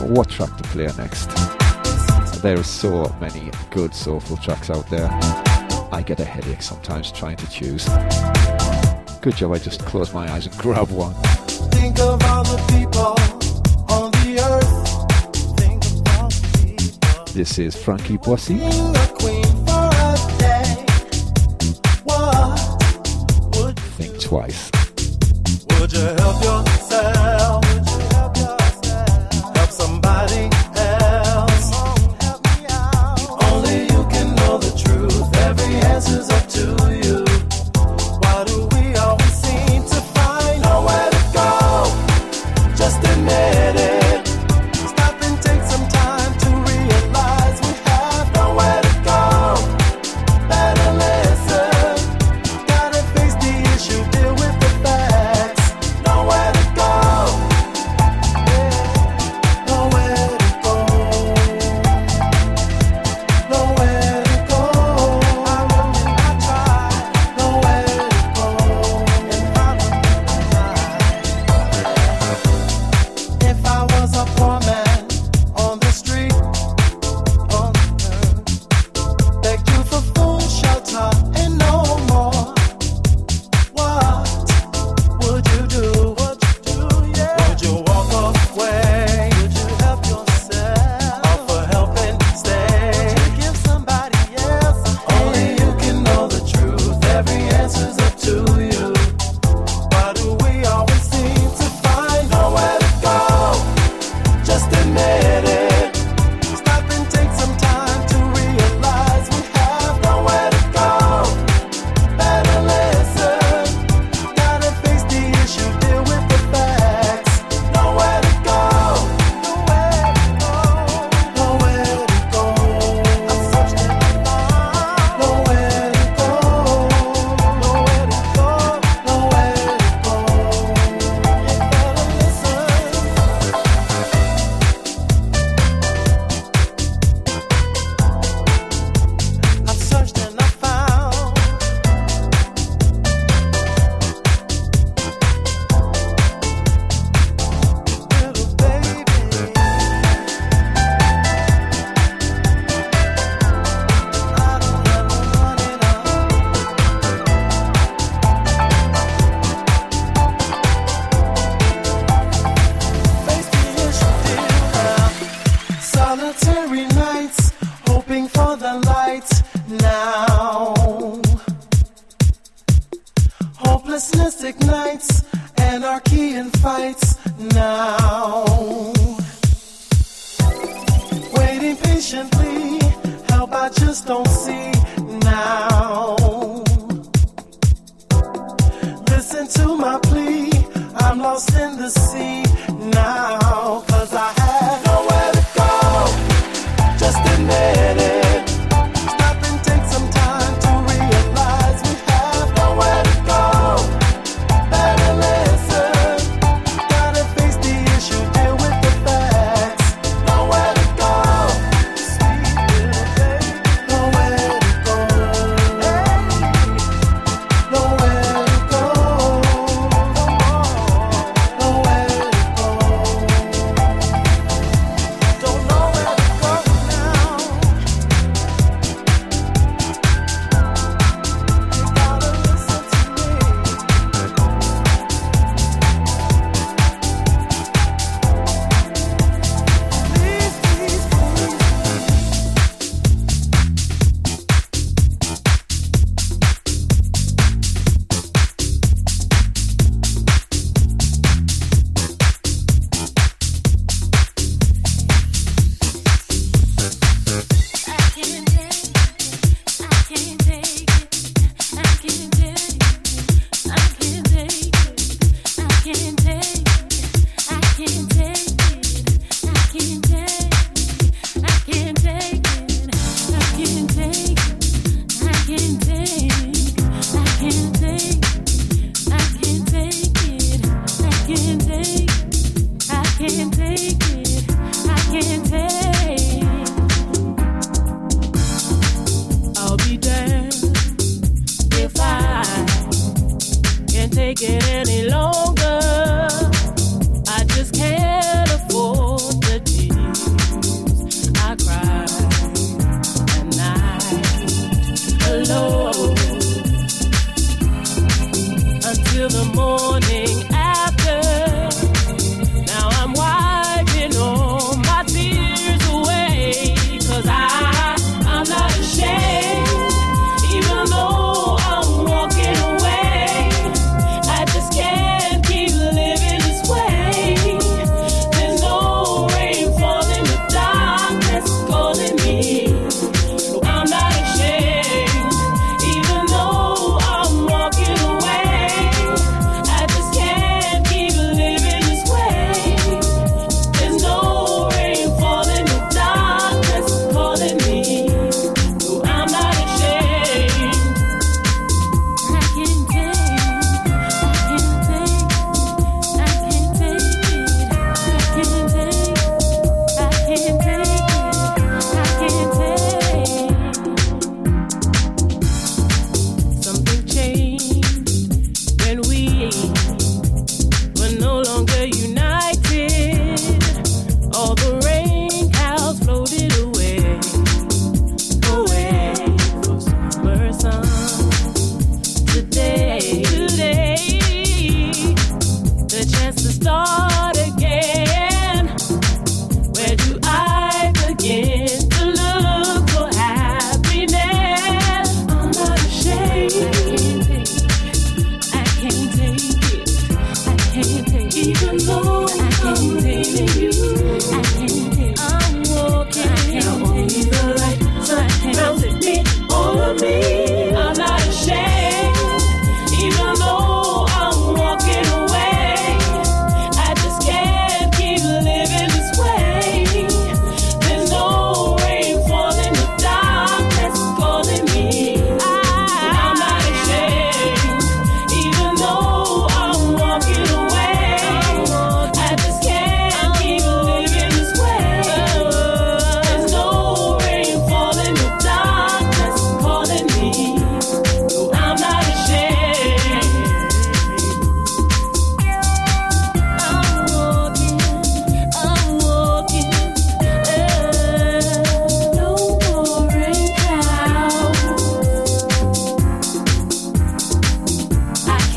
What 0.00 0.30
track 0.30 0.56
to 0.56 0.62
play 0.64 0.86
next? 0.96 1.26
There 2.40 2.58
are 2.58 2.62
so 2.62 3.14
many 3.20 3.50
good 3.70 3.94
soulful 3.94 4.38
tracks 4.38 4.70
out 4.70 4.88
there. 4.88 5.08
I 5.92 6.02
get 6.06 6.20
a 6.20 6.24
headache 6.24 6.62
sometimes 6.62 7.12
trying 7.12 7.36
to 7.36 7.50
choose. 7.50 7.84
Good 9.20 9.36
job 9.36 9.52
I 9.52 9.58
just 9.58 9.80
close 9.84 10.14
my 10.14 10.26
eyes 10.32 10.46
and 10.46 10.56
grab 10.58 10.88
one. 10.88 11.12
Think 11.72 11.98
of 11.98 12.22
all 12.24 12.44
the 12.44 12.56
people 12.72 13.14
on 13.92 14.10
the 14.22 14.40
earth. 14.40 15.58
Think 15.58 15.84
of 15.84 16.08
all 16.16 16.30
the 16.30 16.48
people. 16.64 17.34
This 17.34 17.58
is 17.58 17.76
Frankie 17.76 18.16
Boissy. 18.16 18.58
Think 23.98 24.20
twice. 24.20 24.67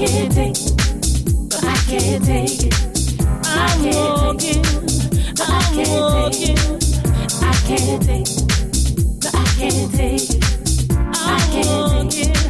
can't 0.08 0.32
take 0.34 0.58
but 1.48 1.64
I 1.64 1.76
can't 1.86 2.26
take 2.26 2.64
it. 2.64 2.74
I'm 3.46 3.84
walking, 3.94 4.66
I'm 5.40 5.78
walking. 5.78 6.58
I 7.40 7.54
can't 7.68 8.02
take 8.02 8.28
it, 8.28 9.20
but 9.22 9.36
I 9.36 9.46
can't 9.60 9.94
take 9.94 10.30
it. 10.32 10.88
I'm 10.90 11.68
walking. 11.68 12.41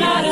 not 0.00 0.29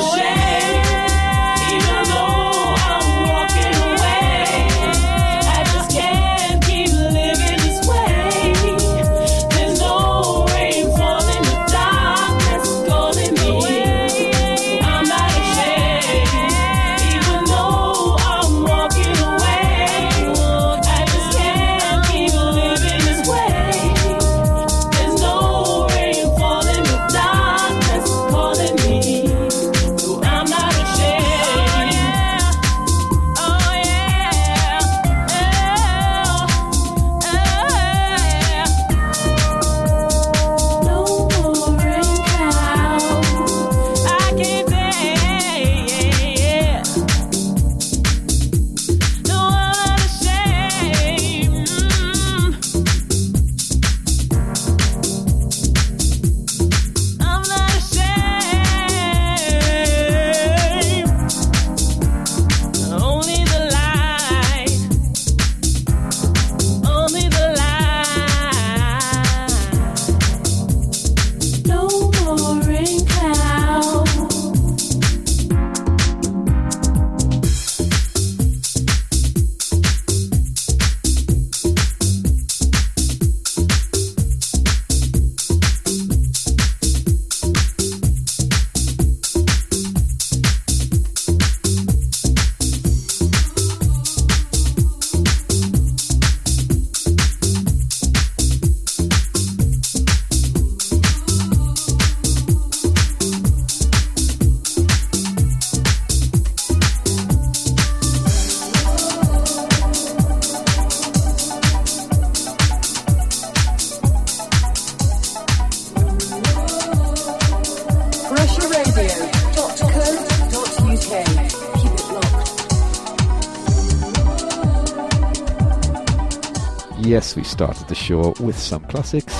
with 128.48 128.58
some 128.58 128.82
classics, 128.84 129.36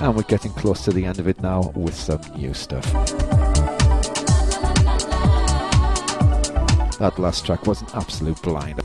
and 0.00 0.16
we're 0.16 0.24
getting 0.24 0.50
close 0.54 0.84
to 0.84 0.92
the 0.92 1.04
end 1.04 1.20
of 1.20 1.28
it 1.28 1.40
now 1.40 1.70
with 1.76 1.94
some 1.94 2.20
new 2.34 2.52
stuff. 2.52 2.84
That 6.98 7.14
last 7.16 7.46
track 7.46 7.64
was 7.64 7.80
an 7.80 7.86
absolute 7.94 8.42
blind. 8.42 8.80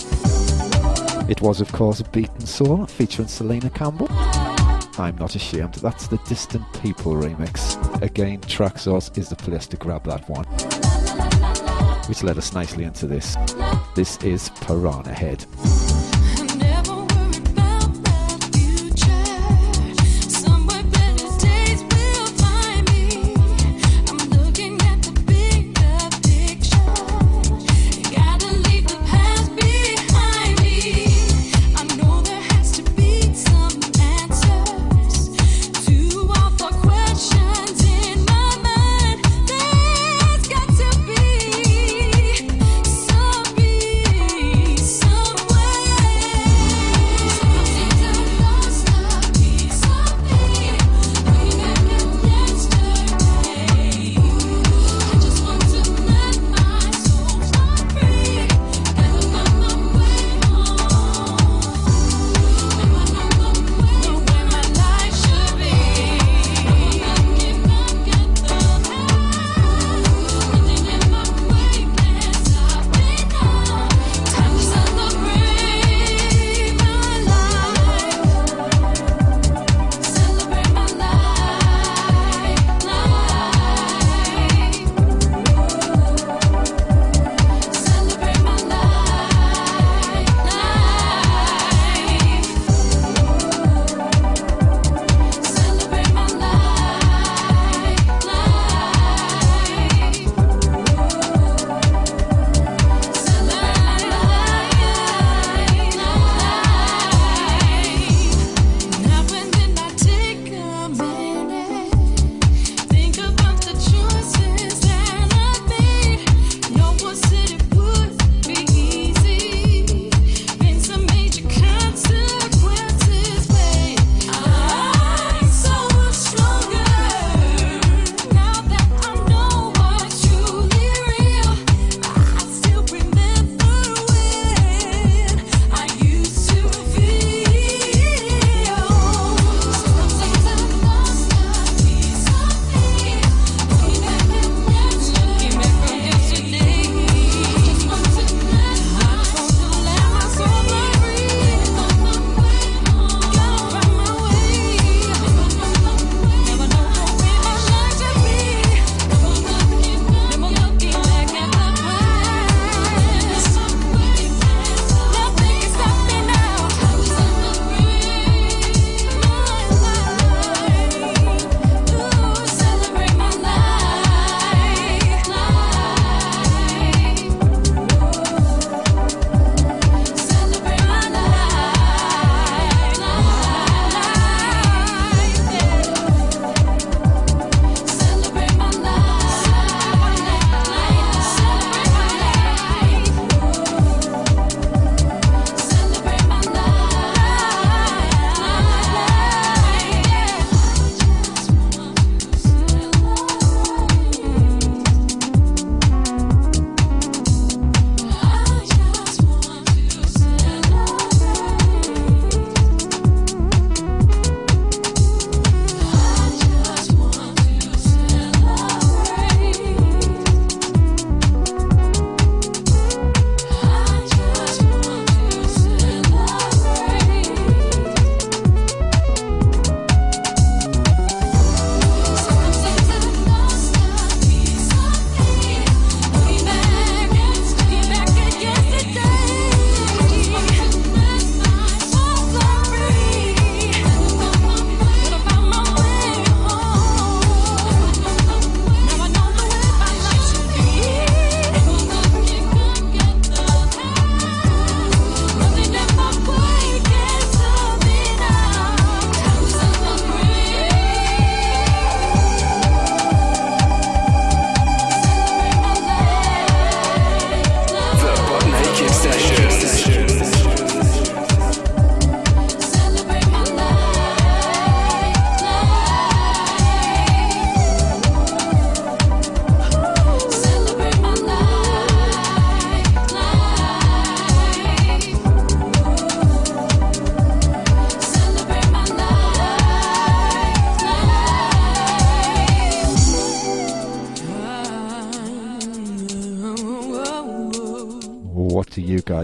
It 1.27 1.41
was, 1.41 1.61
of 1.61 1.71
course, 1.71 2.03
Beaten 2.03 2.45
Soul 2.45 2.85
featuring 2.85 3.27
Selina 3.27 3.71
Campbell. 3.71 4.07
I'm 4.99 5.15
Not 5.17 5.33
Ashamed. 5.33 5.73
That's 5.75 6.05
the 6.05 6.17
Distant 6.27 6.71
People 6.83 7.13
remix. 7.13 7.75
Again, 8.03 8.41
Traxsource 8.41 9.17
is 9.17 9.29
the 9.29 9.35
place 9.35 9.65
to 9.69 9.77
grab 9.77 10.03
that 10.03 10.29
one. 10.29 10.45
Which 12.07 12.21
led 12.21 12.37
us 12.37 12.53
nicely 12.53 12.83
into 12.83 13.07
this. 13.07 13.35
This 13.95 14.17
is 14.17 14.49
Piranha 14.61 15.11
Head. 15.11 15.43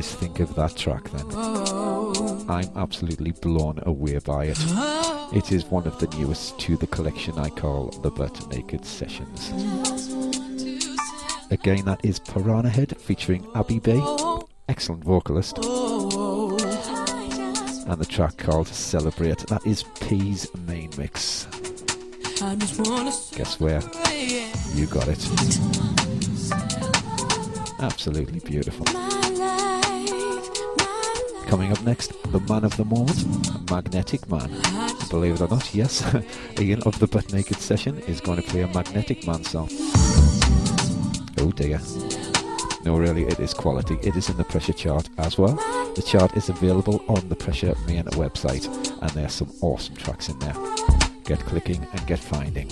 Guys 0.01 0.15
think 0.15 0.39
of 0.39 0.55
that 0.55 0.75
track 0.75 1.11
then? 1.11 1.27
Oh. 1.29 2.43
I'm 2.49 2.75
absolutely 2.75 3.33
blown 3.33 3.79
away 3.85 4.17
by 4.17 4.45
it. 4.45 4.57
It 5.31 5.51
is 5.51 5.63
one 5.65 5.85
of 5.85 5.99
the 5.99 6.07
newest 6.17 6.59
to 6.61 6.75
the 6.75 6.87
collection 6.87 7.37
I 7.37 7.49
call 7.49 7.91
the 8.01 8.09
Buttnaked 8.11 8.83
Sessions. 8.83 9.49
Again, 11.51 11.85
that 11.85 12.03
is 12.03 12.17
Piranha 12.17 12.69
Head 12.69 12.99
featuring 12.99 13.47
Abby 13.53 13.77
Bay, 13.77 14.01
excellent 14.67 15.03
vocalist, 15.03 15.57
and 15.57 15.67
the 17.99 18.07
track 18.09 18.37
called 18.37 18.67
Celebrate. 18.69 19.37
That 19.49 19.65
is 19.67 19.83
P's 20.01 20.47
main 20.65 20.89
mix. 20.97 21.47
I 22.41 22.55
just 22.55 22.89
wanna 22.89 23.11
Guess 23.35 23.59
where? 23.59 23.81
You 24.73 24.87
got 24.87 25.07
it. 25.07 25.21
Absolutely 27.79 28.39
beautiful. 28.39 29.20
Coming 31.47 31.71
up 31.71 31.81
next, 31.83 32.13
the 32.31 32.39
man 32.41 32.63
of 32.63 32.75
the 32.77 32.85
moment, 32.85 33.69
Magnetic 33.69 34.29
Man. 34.29 34.49
Believe 35.09 35.35
it 35.35 35.41
or 35.41 35.47
not, 35.47 35.73
yes, 35.73 36.01
Iain 36.59 36.81
of 36.83 36.97
the 36.99 37.07
Buttnaked 37.07 37.57
Session 37.57 37.99
is 37.99 38.21
going 38.21 38.41
to 38.41 38.47
play 38.47 38.61
a 38.61 38.67
Magnetic 38.67 39.27
Man 39.27 39.43
song. 39.43 39.69
Oh 41.39 41.51
dear. 41.55 41.79
No, 42.83 42.97
really, 42.97 43.25
it 43.25 43.39
is 43.39 43.53
quality. 43.53 43.97
It 44.01 44.15
is 44.15 44.29
in 44.29 44.37
the 44.37 44.43
Pressure 44.43 44.73
chart 44.73 45.09
as 45.17 45.37
well. 45.37 45.55
The 45.95 46.01
chart 46.01 46.35
is 46.35 46.49
available 46.49 47.03
on 47.07 47.29
the 47.29 47.35
Pressure 47.35 47.75
main 47.85 48.05
website, 48.05 48.65
and 49.01 49.11
there's 49.11 49.33
some 49.33 49.51
awesome 49.61 49.95
tracks 49.95 50.29
in 50.29 50.39
there. 50.39 50.55
Get 51.25 51.39
clicking 51.41 51.85
and 51.91 52.07
get 52.07 52.19
finding. 52.19 52.71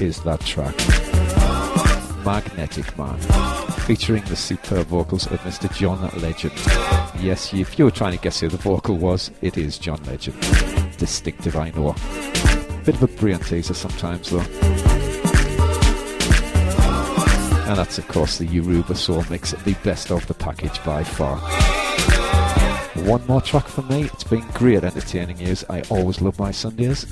Is 0.00 0.22
that 0.22 0.40
track? 0.40 0.74
Magnetic 2.24 2.96
Man, 2.98 3.18
featuring 3.86 4.22
the 4.24 4.36
superb 4.36 4.86
vocals 4.88 5.26
of 5.26 5.40
Mr. 5.40 5.72
John 5.74 6.00
Legend. 6.20 6.52
Yes, 7.22 7.52
if 7.54 7.78
you 7.78 7.84
were 7.84 7.90
trying 7.90 8.12
to 8.12 8.18
guess 8.18 8.40
who 8.40 8.48
the 8.48 8.56
vocal 8.56 8.96
was, 8.96 9.30
it 9.40 9.56
is 9.56 9.78
John 9.78 10.02
Legend. 10.04 10.40
Distinctive, 10.98 11.56
I 11.56 11.70
know. 11.70 11.94
Bit 12.84 12.96
of 12.96 13.02
a 13.02 13.06
brain 13.08 13.38
teaser 13.38 13.74
sometimes, 13.74 14.30
though. 14.30 14.40
And 17.68 17.76
that's, 17.76 17.98
of 17.98 18.08
course, 18.08 18.38
the 18.38 18.46
Yoruba 18.46 18.94
Soul 18.94 19.24
Mix, 19.30 19.52
the 19.52 19.74
best 19.84 20.10
of 20.10 20.26
the 20.26 20.34
package 20.34 20.82
by 20.84 21.04
far. 21.04 21.38
One 23.04 23.26
more 23.26 23.40
track 23.40 23.66
from 23.68 23.88
me. 23.88 24.04
It's 24.04 24.24
been 24.24 24.46
great 24.54 24.84
entertaining 24.84 25.38
years. 25.38 25.64
I 25.70 25.82
always 25.88 26.20
love 26.20 26.38
my 26.38 26.50
Sundays. 26.50 27.06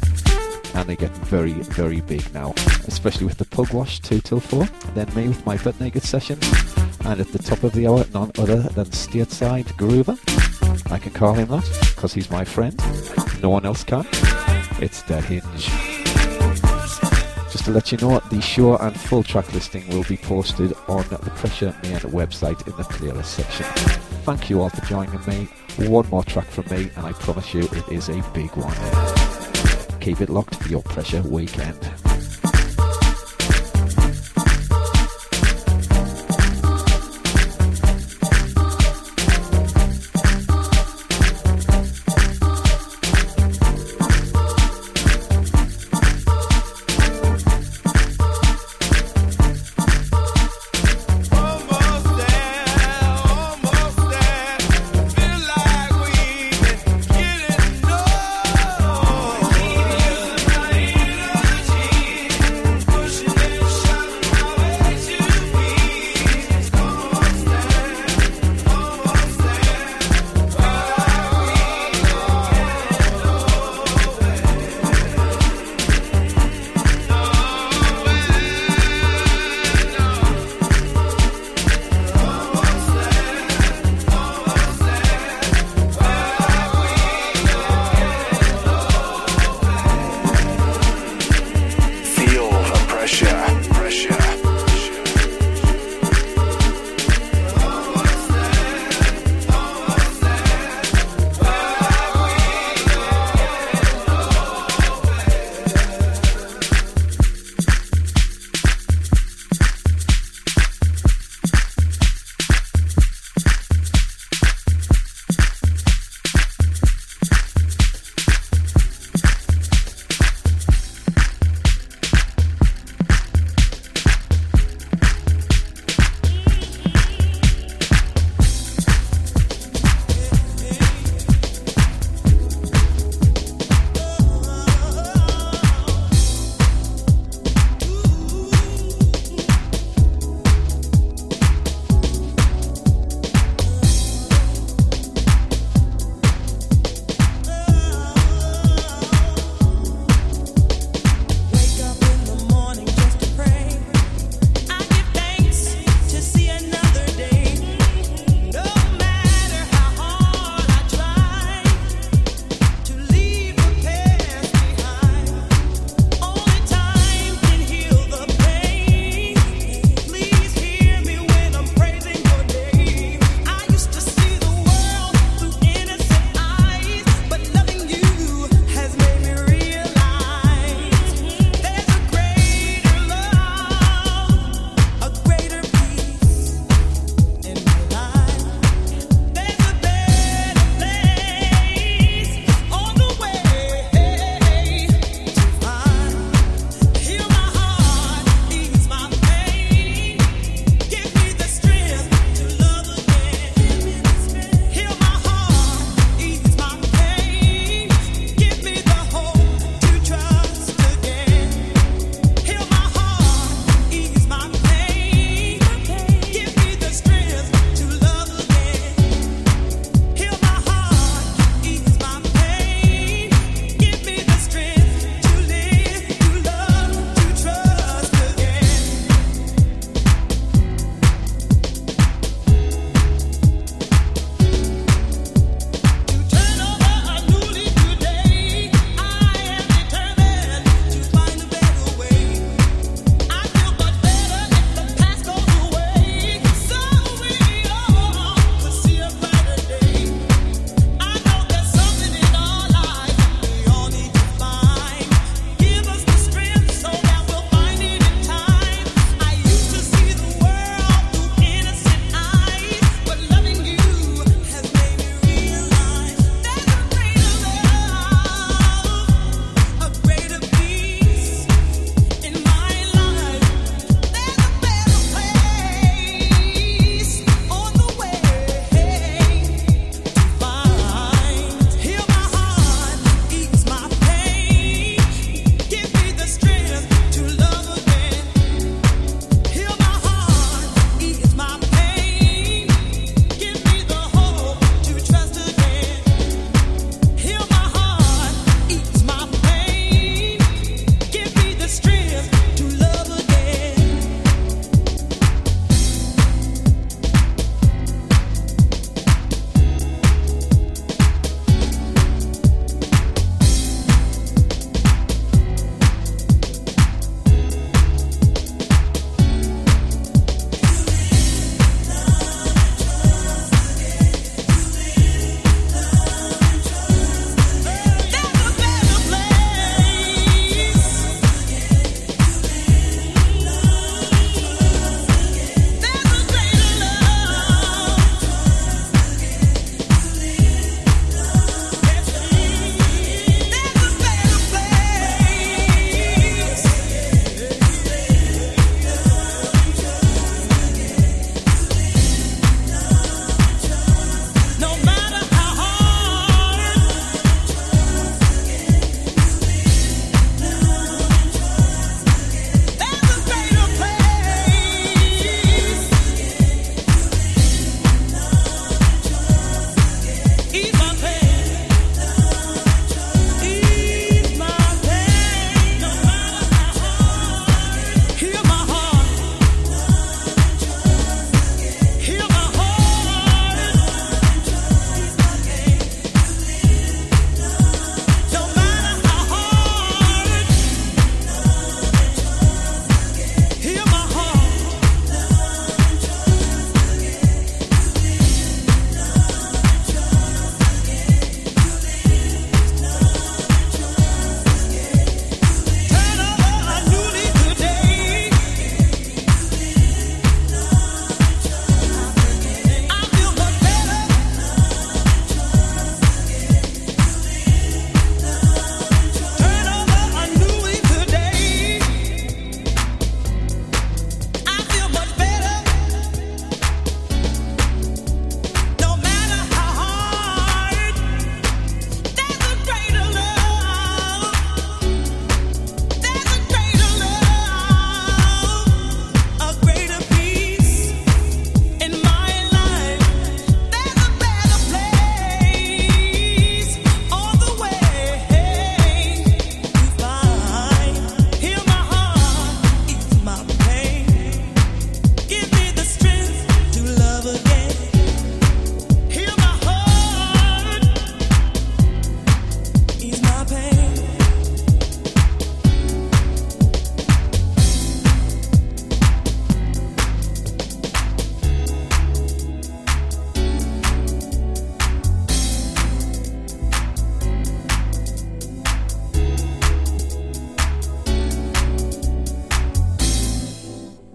And 0.74 0.88
they 0.88 0.96
get 0.96 1.10
very, 1.10 1.52
very 1.52 2.00
big 2.02 2.32
now, 2.34 2.52
especially 2.86 3.26
with 3.26 3.38
the 3.38 3.44
pug 3.44 3.72
wash 3.72 4.00
2 4.00 4.20
till 4.20 4.40
4. 4.40 4.64
Then 4.94 5.14
me 5.14 5.28
with 5.28 5.44
my 5.46 5.56
Buttnaked 5.56 6.02
session. 6.02 6.38
And 7.04 7.20
at 7.20 7.28
the 7.28 7.38
top 7.38 7.62
of 7.62 7.72
the 7.72 7.86
hour, 7.86 8.04
none 8.12 8.32
other 8.38 8.62
than 8.62 8.86
Stateside 8.86 9.66
Groover. 9.76 10.18
I 10.90 10.98
can 10.98 11.12
call 11.12 11.34
him 11.34 11.48
that 11.48 11.64
because 11.94 12.12
he's 12.12 12.30
my 12.30 12.44
friend. 12.44 12.76
No 13.42 13.50
one 13.50 13.66
else 13.66 13.84
can. 13.84 14.06
It's 14.80 15.02
Dead 15.02 15.24
Hinge. 15.24 15.70
Just 17.50 17.64
to 17.64 17.70
let 17.70 17.90
you 17.92 17.98
know, 17.98 18.20
the 18.30 18.40
show 18.40 18.76
and 18.76 18.98
full 18.98 19.22
track 19.22 19.52
listing 19.54 19.88
will 19.88 20.04
be 20.04 20.16
posted 20.16 20.74
on 20.88 21.08
the 21.08 21.32
Pressure 21.36 21.74
Man 21.82 22.00
website 22.00 22.66
in 22.66 22.76
the 22.76 22.82
playlist 22.82 23.26
section. 23.26 23.66
Thank 24.24 24.50
you 24.50 24.60
all 24.60 24.68
for 24.68 24.84
joining 24.84 25.20
me. 25.26 25.48
One 25.88 26.08
more 26.08 26.24
track 26.24 26.46
from 26.46 26.66
me, 26.70 26.90
and 26.96 27.06
I 27.06 27.12
promise 27.12 27.54
you 27.54 27.62
it 27.62 27.88
is 27.88 28.08
a 28.08 28.22
big 28.34 28.50
one. 28.56 30.00
Keep 30.00 30.20
it 30.20 30.28
locked 30.28 30.56
for 30.56 30.68
your 30.68 30.82
Pressure 30.82 31.22
weekend. 31.22 31.78